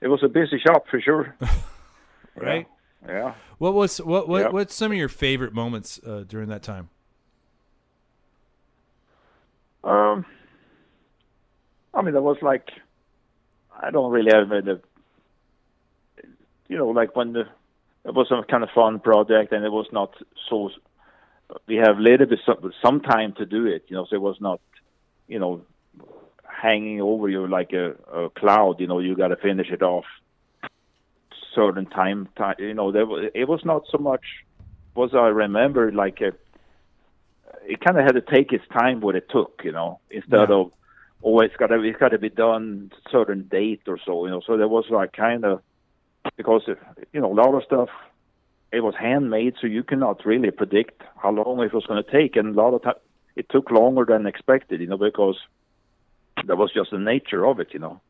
[0.00, 1.36] it was a busy shop for sure.
[2.34, 2.66] right?
[3.06, 3.34] Yeah.
[3.58, 4.52] What was what what Yep.
[4.52, 6.88] what's some of your favorite moments uh, during that time?
[9.84, 10.26] Um,
[11.94, 12.68] I mean, it was like
[13.80, 14.80] I don't really have the,
[16.70, 17.44] you know, like when the
[18.08, 20.10] it was some kind of fun project and it was not
[20.48, 20.70] so.
[21.66, 24.40] We have little bit some, some time to do it, you know, so it was
[24.40, 24.60] not,
[25.26, 25.62] you know,
[26.62, 28.78] hanging over you like a, a cloud.
[28.78, 30.04] You know, you got to finish it off
[31.54, 32.28] certain time.
[32.36, 34.24] time you know, there was, it was not so much.
[34.94, 36.32] Was I remember like a
[37.64, 40.56] it kind of had to take its time what it took, you know, instead Yeah.
[40.60, 40.72] of
[41.22, 44.40] oh it's got to it's got to be done certain date or so, you know.
[44.46, 45.62] So there was like kind of
[46.36, 46.78] because if,
[47.12, 47.88] you know a lot of stuff
[48.72, 52.36] it was handmade, so you cannot really predict how long it was going to take,
[52.36, 52.94] and a lot of time
[53.34, 55.38] it took longer than expected, you know, because
[56.46, 58.00] that was just the nature of it, you know.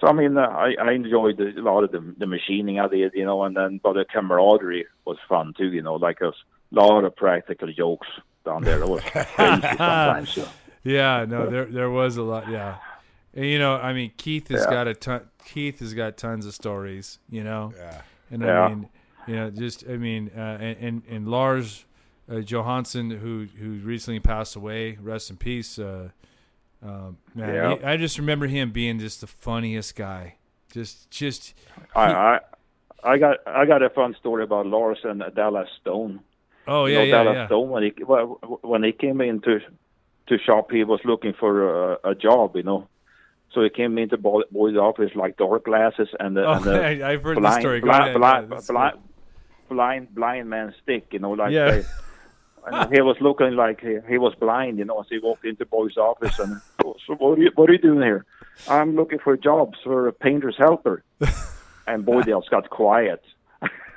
[0.00, 2.88] So I mean, uh, I I enjoyed the, a lot of the the machining I
[2.88, 6.32] did, you know, and then but the camaraderie was fun too, you know, like a
[6.70, 8.08] lot of practical jokes
[8.44, 8.80] down there.
[8.82, 10.30] It was crazy sometimes.
[10.30, 10.48] So.
[10.84, 12.48] Yeah, no, there there was a lot.
[12.50, 12.76] Yeah,
[13.36, 14.70] and, you know, I mean, Keith has Yeah.
[14.70, 15.28] got a ton.
[15.44, 17.18] Keith has got tons of stories.
[17.30, 18.00] You know, Yeah.
[18.32, 18.60] and Yeah.
[18.62, 18.88] I mean,
[19.28, 21.84] you know, just I mean, uh, and and, and Lars
[22.30, 25.78] uh, Johansson, who who recently passed away, rest in peace.
[25.78, 26.08] Uh,
[26.82, 27.74] um, man, Yeah.
[27.76, 30.34] he- I just remember him being just the funniest guy.
[30.72, 31.54] Just just
[31.94, 32.40] I, I
[33.04, 36.20] I got I got a fun story about Lars and Dallas Stone.
[36.68, 37.46] oh You yeah know, yeah Dallas yeah.
[37.46, 37.90] Stone when he
[38.62, 39.60] when he came into
[40.26, 42.88] to shop, he was looking for a, a job, you know.
[43.52, 46.84] So he came into Boy- Boyd's office like dark glasses and the, Oh, and the
[47.04, 47.80] I, I've heard the blind, story.
[47.80, 48.16] Go blind, ahead.
[48.18, 48.98] blind, Yeah, blind,
[49.68, 51.70] blind, blind man stick, you know, like Yeah.
[51.70, 51.84] they,
[52.66, 55.64] and he was looking like he, he was blind, you know, as he walked into
[55.64, 58.24] Boyd's office and so what are you what are you doing here?
[58.68, 61.02] I'm looking for jobs for a painter's helper.
[61.86, 63.22] and Boyd else got quiet.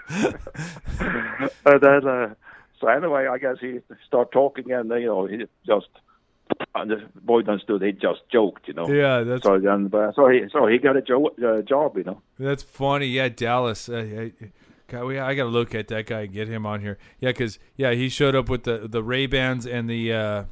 [0.10, 2.34] and then uh,
[2.80, 5.88] so anyway, I guess he started talking and you know he just
[6.76, 8.88] and the boy understood he just joked, you know.
[8.88, 12.04] Yeah, that's So then, but, so he so he got a jo- uh, job, you
[12.04, 12.22] know.
[12.38, 13.08] That's funny.
[13.08, 13.90] Yeah, Dallas.
[13.90, 14.52] Uh, I,
[14.88, 16.98] God, we, I got to look at that guy and get him on here.
[17.20, 20.44] Yeah, because yeah, he showed up with the the Ray Bans and the uh,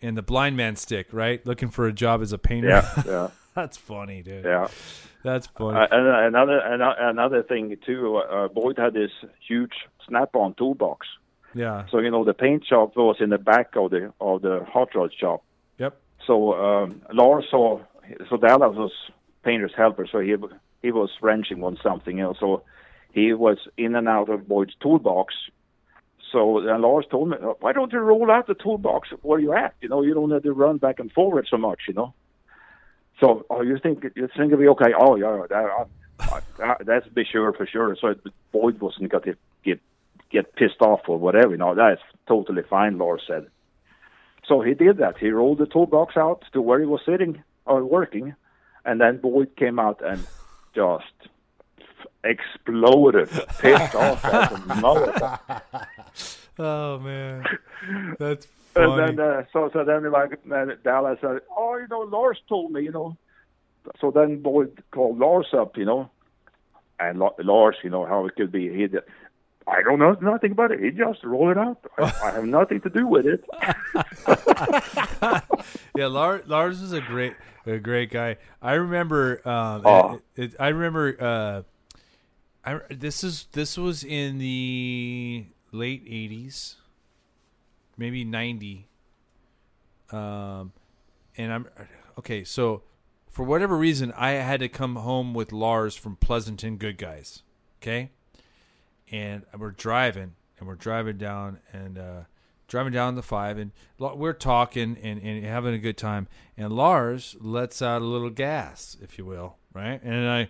[0.00, 1.44] and the blind man stick, right?
[1.44, 2.68] Looking for a job as a painter.
[2.68, 4.44] Yeah, yeah, That's funny, dude.
[4.44, 4.68] yeah.
[5.24, 5.76] That's funny.
[5.78, 6.06] Uh, and
[6.36, 9.10] another ano- another thing too, uh, Boyd had this
[9.48, 9.72] huge
[10.06, 11.06] snap-on toolbox.
[11.56, 11.86] Yeah.
[11.90, 14.94] So you know the paint shop was in the back of the of the hot
[14.94, 15.42] rod shop.
[15.78, 15.98] Yep.
[16.26, 17.80] So um, Lars saw
[18.28, 18.92] so Dallas was
[19.42, 20.34] painter's helper, so he
[20.82, 22.38] he was wrenching on something else.
[22.40, 22.62] So
[23.12, 25.34] he was in and out of Boyd's toolbox.
[26.32, 29.74] So then Lars told me, "Why don't you roll out the toolbox where you at?
[29.80, 31.82] You know, you don't have to run back and forward so much.
[31.88, 32.14] You know."
[33.20, 34.92] So, oh, you think you think it'll be okay?
[34.98, 35.86] Oh, yeah, that,
[36.20, 37.96] I, I, that's be sure for sure.
[37.98, 38.14] So
[38.52, 39.80] Boyd wasn't going to get
[40.30, 41.50] get pissed off or whatever.
[41.50, 42.98] You know, that's totally fine.
[42.98, 43.46] Lars said.
[44.46, 45.18] So he did that.
[45.18, 48.34] He rolled the toolbox out to where he was sitting or working,
[48.84, 50.24] and then Boyd came out and
[50.74, 51.04] just
[52.22, 55.50] exploded, pissed off at the mother.
[56.58, 57.44] Oh man,
[58.18, 58.46] that's
[58.76, 59.16] And funny.
[59.16, 62.82] then uh, so so then like uh, Dallas said, oh, you know, Lars told me,
[62.82, 63.16] you know.
[64.00, 66.10] So then Boyd called Lars up, you know,
[67.00, 68.68] and Lars, you know how it could be.
[68.68, 69.04] He, did-
[69.68, 70.80] I don't know nothing about it.
[70.80, 71.78] He just rolled it out.
[71.98, 73.44] I, I have nothing to do with it.
[75.96, 77.34] yeah, Lars, Lars is a great,
[77.66, 78.36] a great guy.
[78.62, 79.46] I remember.
[79.48, 80.20] Um, Oh.
[80.36, 81.16] it, it, I remember.
[81.20, 81.62] Uh,
[82.64, 86.74] I this is this was in the late '80s,
[87.96, 88.88] maybe '90.
[90.10, 90.72] Um,
[91.36, 91.68] and I'm
[92.18, 92.44] okay.
[92.44, 92.82] So,
[93.28, 97.42] for whatever reason, I had to come home with Lars from Pleasanton Good Guys.
[97.82, 98.10] Okay,
[99.10, 102.20] and we're driving, and we're driving down, and uh,
[102.68, 106.28] driving down the five, and we're talking and, and having a good time.
[106.56, 110.00] And Lars lets out a little gas, if you will, right?
[110.02, 110.48] And I,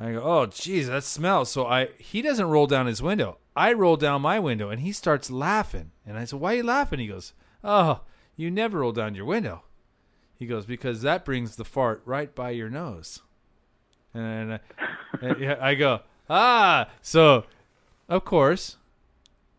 [0.00, 1.50] I go, oh, geez, that smells.
[1.50, 3.38] So I, he doesn't roll down his window.
[3.54, 5.90] I roll down my window, and he starts laughing.
[6.06, 6.98] And I said, why are you laughing?
[6.98, 8.00] He goes, oh,
[8.36, 9.62] you never roll down your window.
[10.36, 13.20] He goes, because that brings the fart right by your nose.
[14.12, 14.60] And I,
[15.20, 17.44] and I go, ah, so
[18.08, 18.76] of course,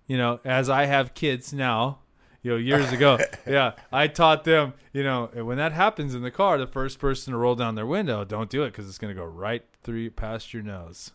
[0.07, 1.99] you know, as I have kids now,
[2.41, 6.31] you know, years ago, yeah, I taught them, you know, when that happens in the
[6.31, 9.13] car, the first person to roll down their window, don't do it because it's going
[9.13, 11.11] to go right through past your nose.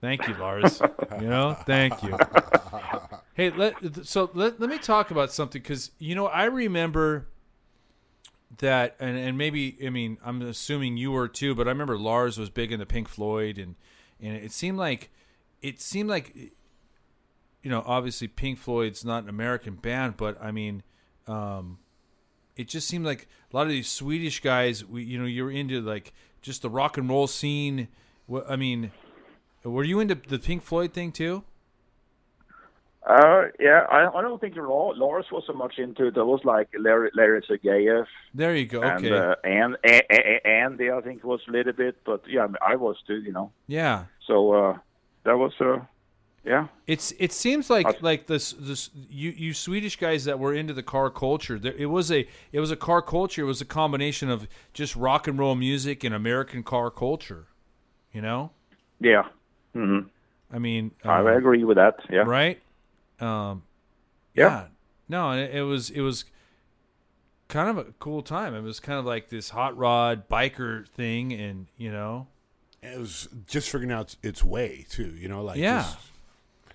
[0.00, 0.80] Thank you, Lars.
[1.20, 2.16] you know, thank you.
[3.36, 7.28] Hey, let so let, let me talk about something because you know I remember
[8.58, 12.38] that, and and maybe I mean I'm assuming you were too, but I remember Lars
[12.38, 13.74] was big into Pink Floyd, and
[14.20, 15.10] and it seemed like
[15.62, 16.34] it seemed like
[17.62, 20.82] you know obviously Pink Floyd's not an American band, but I mean.
[21.26, 21.78] um
[22.56, 25.80] it just seemed like a lot of these Swedish guys, we, you know, you're into
[25.80, 26.12] like
[26.42, 27.88] just the rock and roll scene.
[28.48, 28.92] I mean,
[29.62, 31.44] were you into the Pink Floyd thing too?
[33.06, 36.14] Uh, yeah, I, I don't think Lars was so much into it.
[36.14, 38.82] There was like Larry, Larry Sergeyev There you go.
[38.82, 39.16] and Okay.
[39.16, 42.74] uh, and a, a, a, Andy, I think was a little bit, but yeah, I
[42.74, 43.52] was too, you know.
[43.68, 44.06] yeah.
[44.26, 44.78] So uh,
[45.22, 45.78] that was, uh,
[46.44, 50.52] yeah, It's it seems like I- like this this you you Swedish guys that were
[50.54, 51.58] into the car culture.
[51.60, 53.42] There, it was a it was a car culture.
[53.42, 57.46] It was a combination of just rock and roll music and American car culture.
[58.12, 58.50] You know,
[59.00, 59.24] yeah.
[59.74, 60.00] hmm
[60.52, 61.96] I mean, I um, agree with that.
[62.10, 62.60] Yeah, right?
[63.20, 63.62] Um,
[64.34, 64.44] Yeah.
[64.48, 64.66] yeah.
[65.08, 66.24] No, and it, it was it was
[67.48, 68.54] kind of a cool time.
[68.54, 72.26] It was kind of like this hot rod biker thing, and you know,
[72.82, 75.14] It was just figuring out its way too.
[75.16, 75.82] You know, like Yeah.
[75.82, 75.98] just-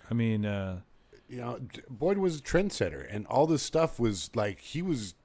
[0.09, 0.81] I mean, uh,
[1.29, 5.15] you know, Boyd was a trendsetter, and all this stuff was like he was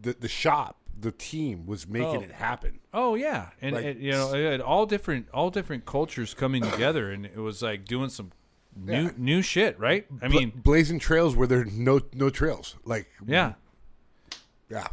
[0.00, 2.20] the the shop, the team was making Oh.
[2.22, 2.80] it happen.
[2.92, 6.62] oh yeah, and Like- it, you know, it had all different all different cultures coming
[6.62, 8.32] together, and it was like doing some
[8.76, 9.10] new Yeah.
[9.16, 10.06] new shit, right?
[10.22, 12.76] I Bla- mean, blazing trails where there are no no trails.
[12.84, 13.54] Like yeah,
[14.70, 14.86] yeah,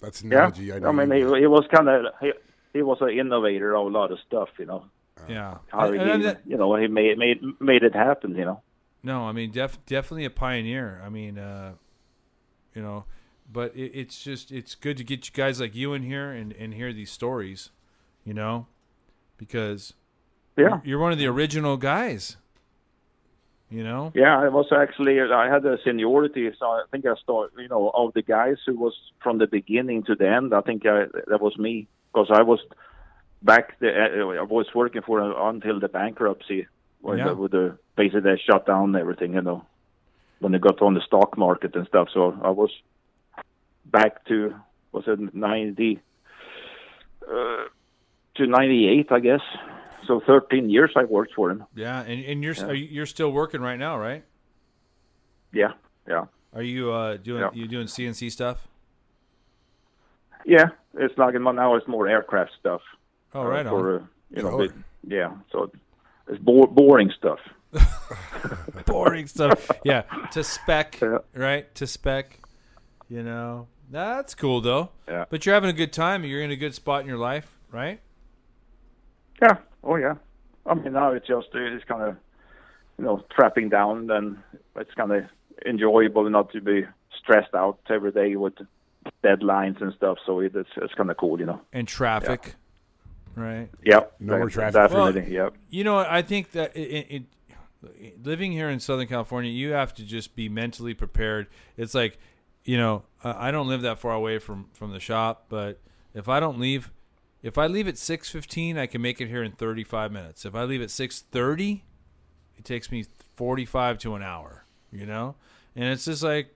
[0.00, 0.38] that's an yeah.
[0.38, 0.72] analogy.
[0.72, 2.32] I, I, mean, he, he was kind of he,
[2.72, 4.84] he was an innovator of a lot of stuff, you know.
[5.28, 5.58] yeah.
[5.68, 8.62] How And- he, and that- you know, he made made made it happen, you know.
[9.02, 11.00] No, I mean, def- definitely a pioneer.
[11.04, 11.72] I mean, uh,
[12.74, 13.04] you know,
[13.50, 16.52] but it, it's just it's good to get you guys like you in here and,
[16.52, 17.70] and hear these stories,
[18.24, 18.66] you know,
[19.38, 19.94] because
[20.56, 20.80] Yeah.
[20.84, 22.36] you're one of the original guys.
[23.70, 27.52] You know, Yeah, I was actually I had a seniority, so I think I started.
[27.56, 30.52] You know, of the guys who was from the beginning to the end.
[30.52, 32.58] I think I, that was me because I was
[33.42, 33.78] back.
[33.78, 33.88] The,
[34.40, 36.66] I was working for until the bankruptcy,
[37.00, 37.28] where Yeah.
[37.28, 39.34] the, with the basically they shut down everything.
[39.34, 39.64] You know,
[40.40, 42.08] when they got on the stock market and stuff.
[42.12, 42.70] So I was
[43.84, 44.52] back to
[44.90, 46.00] was it ninety
[47.22, 47.64] uh,
[48.34, 49.42] to ninety eight, I guess.
[50.10, 51.64] So thirteen years I worked for him.
[51.76, 54.24] Yeah, and and you're are you, you're still working right now, right?
[55.52, 55.74] Yeah,
[56.08, 57.50] yeah, Are you uh, doing Yeah.
[57.54, 58.66] you doing CNC stuff?
[60.44, 60.66] yeah.
[60.94, 62.80] It's like now it's more aircraft stuff.
[63.34, 63.70] Oh, uh, right on.
[63.70, 64.02] for, uh,
[64.34, 64.74] you know, Sure.
[65.06, 65.30] yeah.
[65.52, 65.70] So
[66.26, 67.38] it's bo- boring stuff.
[68.86, 69.70] boring stuff.
[69.84, 70.02] Yeah,
[70.32, 71.18] to spec, Yeah.
[71.36, 71.72] right?
[71.76, 72.36] To spec.
[73.08, 74.90] You know, that's cool though.
[75.06, 75.26] Yeah.
[75.30, 76.24] But you're having a good time.
[76.24, 78.00] You're in a good spot in your life, right?
[79.40, 79.58] Yeah.
[79.82, 80.14] Oh, yeah.
[80.66, 82.16] I mean, now it's just uh, it's kind of
[82.98, 84.06] you know trapping down.
[84.06, 84.42] Then
[84.76, 85.24] it's kind of
[85.66, 86.84] enjoyable not to be
[87.18, 88.54] stressed out every day with
[89.24, 90.18] deadlines and stuff.
[90.26, 91.60] So it, it's it's kind of cool, you know.
[91.72, 92.56] And traffic,
[93.34, 93.68] right?
[93.84, 94.14] Yep.
[94.20, 94.74] No more traffic.
[94.74, 95.32] Definitely.
[95.32, 95.54] yep.
[95.70, 95.98] You know.
[95.98, 97.24] I think that it, it,
[97.92, 101.46] it, living here in Southern California, you have to just be mentally prepared.
[101.76, 102.18] It's like,
[102.64, 105.80] you know, I I don't live that far away from from the shop, but
[106.14, 106.90] if I don't leave,
[107.42, 110.44] if I leave at six fifteen, I can make it here in thirty five minutes.
[110.44, 111.84] If I leave at six thirty,
[112.56, 114.64] it takes me forty five to an hour.
[114.92, 115.36] You know,
[115.76, 116.54] and it's just like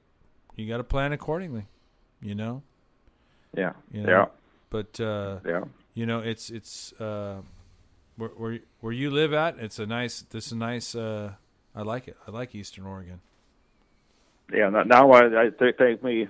[0.56, 1.66] you got to plan accordingly.
[2.20, 2.62] You know,
[3.56, 3.72] Yeah.
[3.92, 4.08] you know?
[4.10, 4.26] Yeah.
[4.70, 5.64] But uh, Yeah.
[5.94, 7.42] you know it's it's uh
[8.16, 11.32] where where where you live at it's a nice this is a nice uh
[11.74, 13.20] i like it i like eastern oregon
[14.52, 14.70] Yeah.
[14.70, 16.28] Now I, I it take me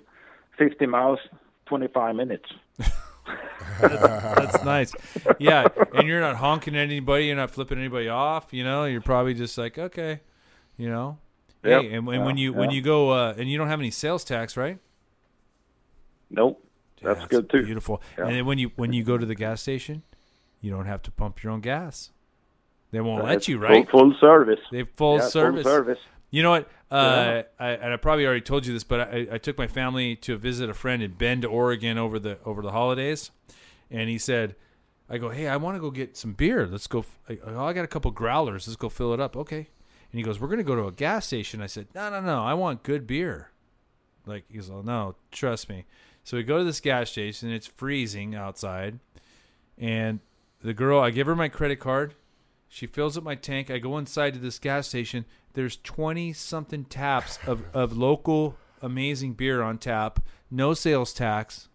[0.59, 1.19] fifty miles,
[1.67, 2.51] twenty five minutes.
[3.81, 4.93] that's nice
[5.39, 9.01] yeah and you're not honking at anybody you're not flipping anybody off you know you're
[9.01, 10.21] probably just like okay
[10.77, 11.19] you know
[11.65, 11.83] Yep.
[11.83, 13.91] hey and, and when Yeah, you when you go uh and you don't have any
[13.91, 14.79] sales tax right
[16.31, 16.61] Nope.
[17.03, 17.63] That's Yeah, good too.
[17.65, 18.27] beautiful Yeah.
[18.27, 20.03] and then when you when you go to the gas station
[20.61, 22.11] you don't have to pump your own gas
[22.91, 24.61] they won't let you right Full, service.
[24.71, 25.99] they full Yeah, service Full service.
[26.35, 26.69] You know what?
[26.91, 30.17] Uh, I, and I probably already told you this, but I, I took my family
[30.17, 33.31] to visit a friend in Bend, Oregon, over the over the holidays,
[33.89, 34.57] and he said,
[35.09, 36.67] "I go, hey, I want to go get some beer.
[36.67, 37.01] Let's go.
[37.01, 38.67] f- I, oh, I got a couple growlers.
[38.67, 39.37] Let's go fill it up.
[39.37, 42.21] Okay." And he goes, "We're gonna go to a gas station." I said, "No, no,
[42.21, 42.43] no.
[42.43, 43.53] I want good beer."
[44.27, 45.85] Like he's like, "No, trust me."
[46.25, 47.53] So we go to this gas station.
[47.53, 48.99] It's freezing outside,
[49.79, 50.19] and
[50.65, 52.17] the girl, I give her my credit card.
[52.75, 53.71] She fills up my tank.
[53.71, 55.27] I go inside to this gas station.
[55.53, 60.19] There's 20 something taps of, of local amazing beer on tap,
[60.51, 61.69] no sales tax.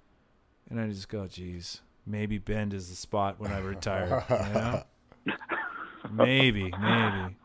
[0.70, 4.26] And I just go, geez, maybe Bend is the spot when I retire.
[4.30, 5.36] You know?
[6.12, 7.38] maybe, maybe.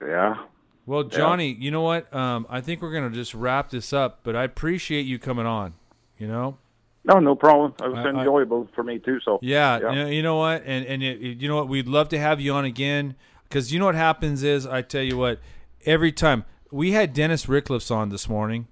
[0.00, 0.44] Yeah.
[0.86, 2.14] Well, Johnny, you know what?
[2.14, 5.46] Um, I think we're going to just wrap this up, but I appreciate you coming
[5.46, 5.74] on.
[6.18, 6.58] You know?
[7.04, 7.74] No, no problem.
[7.82, 9.20] It was I- I- enjoyable for me too.
[9.20, 10.06] So Yeah, Yeah.
[10.06, 12.52] You, know, what, and and it, it- you know what, we'd love to have you
[12.52, 13.14] on again
[13.48, 15.40] because you know what happens is I tell you what,
[15.86, 18.68] every time we had Dennis Rickliffs on this morning,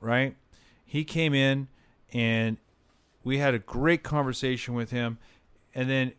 [0.00, 0.36] right?
[0.84, 1.68] He came in
[2.12, 2.56] and
[3.24, 5.18] we had a great conversation with him,
[5.74, 6.12] and then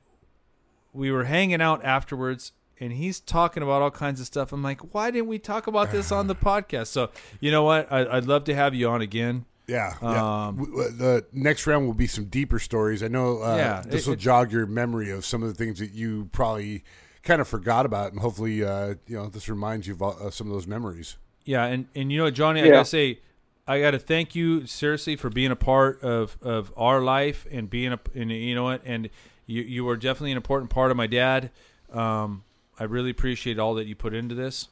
[0.93, 2.51] we were hanging out afterwards.
[2.79, 4.51] And he's talking about all kinds of stuff.
[4.51, 6.87] I'm like, why didn't we talk about this on the podcast?
[6.87, 7.89] So, you know what?
[7.91, 9.45] I, I'd love to have you on again.
[9.67, 10.45] Yeah, yeah.
[10.47, 13.01] Um, W- w- the next round will be some deeper stories.
[13.01, 15.55] I know uh, Yeah, this it- will it- jog your memory of some of the
[15.55, 16.83] things that you probably
[17.23, 20.47] kind of forgot about, and hopefully, uh, you know, this reminds you of uh, some
[20.47, 21.15] of those memories.
[21.45, 23.19] Yeah, and and you know, Johnny, I gotta say,
[23.67, 27.93] I gotta thank you seriously for being a part of of our life and being
[27.93, 29.09] a and you know what, and
[29.45, 31.51] you you were definitely an important part of my dad.
[31.91, 32.43] Um,
[32.79, 34.67] I really appreciate all that you put into this,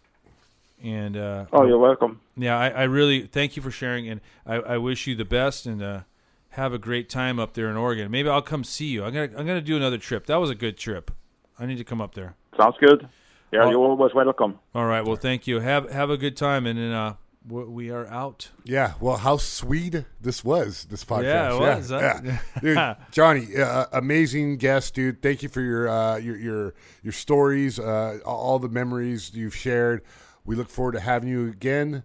[0.84, 2.20] and uh, Oh, you're welcome.
[2.36, 5.66] yeah, I, I really thank you for sharing, and I, I wish you the best
[5.66, 6.02] and uh,
[6.50, 8.10] have a great time up there in Oregon.
[8.12, 9.04] Maybe I'll come see you.
[9.04, 10.26] I'm gonna I'm gonna do another trip.
[10.28, 11.12] That was a good trip.
[11.60, 12.36] I need to come up there.
[12.58, 13.08] Sounds good.
[13.52, 14.60] Yeah, you're always welcome.
[14.74, 15.06] All right.
[15.06, 15.60] Well, thank you.
[15.60, 17.16] Have have a good time, and then uh,
[17.48, 18.50] we we are out.
[18.64, 21.24] Yeah, well, how sweet this was, this podcast.
[21.24, 22.20] Yeah, it was, huh?
[22.24, 22.40] yeah.
[22.62, 25.22] Dude, Johnny, uh, amazing guest, dude.
[25.22, 26.74] Thank you for your uh, your your
[27.04, 30.02] your stories, uh, all the memories you've shared.
[30.46, 32.04] We look forward to having you again.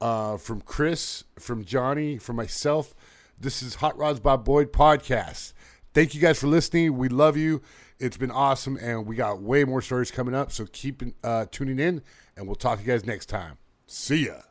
[0.00, 2.94] Uh, from Chris, from Johnny, from myself,
[3.40, 5.52] this is Hot Rods by Boyd podcast.
[5.92, 6.96] Thank you guys for listening.
[6.96, 7.62] We love you.
[7.98, 10.52] It's been awesome, and we got way more stories coming up.
[10.52, 12.02] So keep uh, tuning in,
[12.36, 13.58] and we'll talk to you guys next time.
[13.86, 14.47] See ya.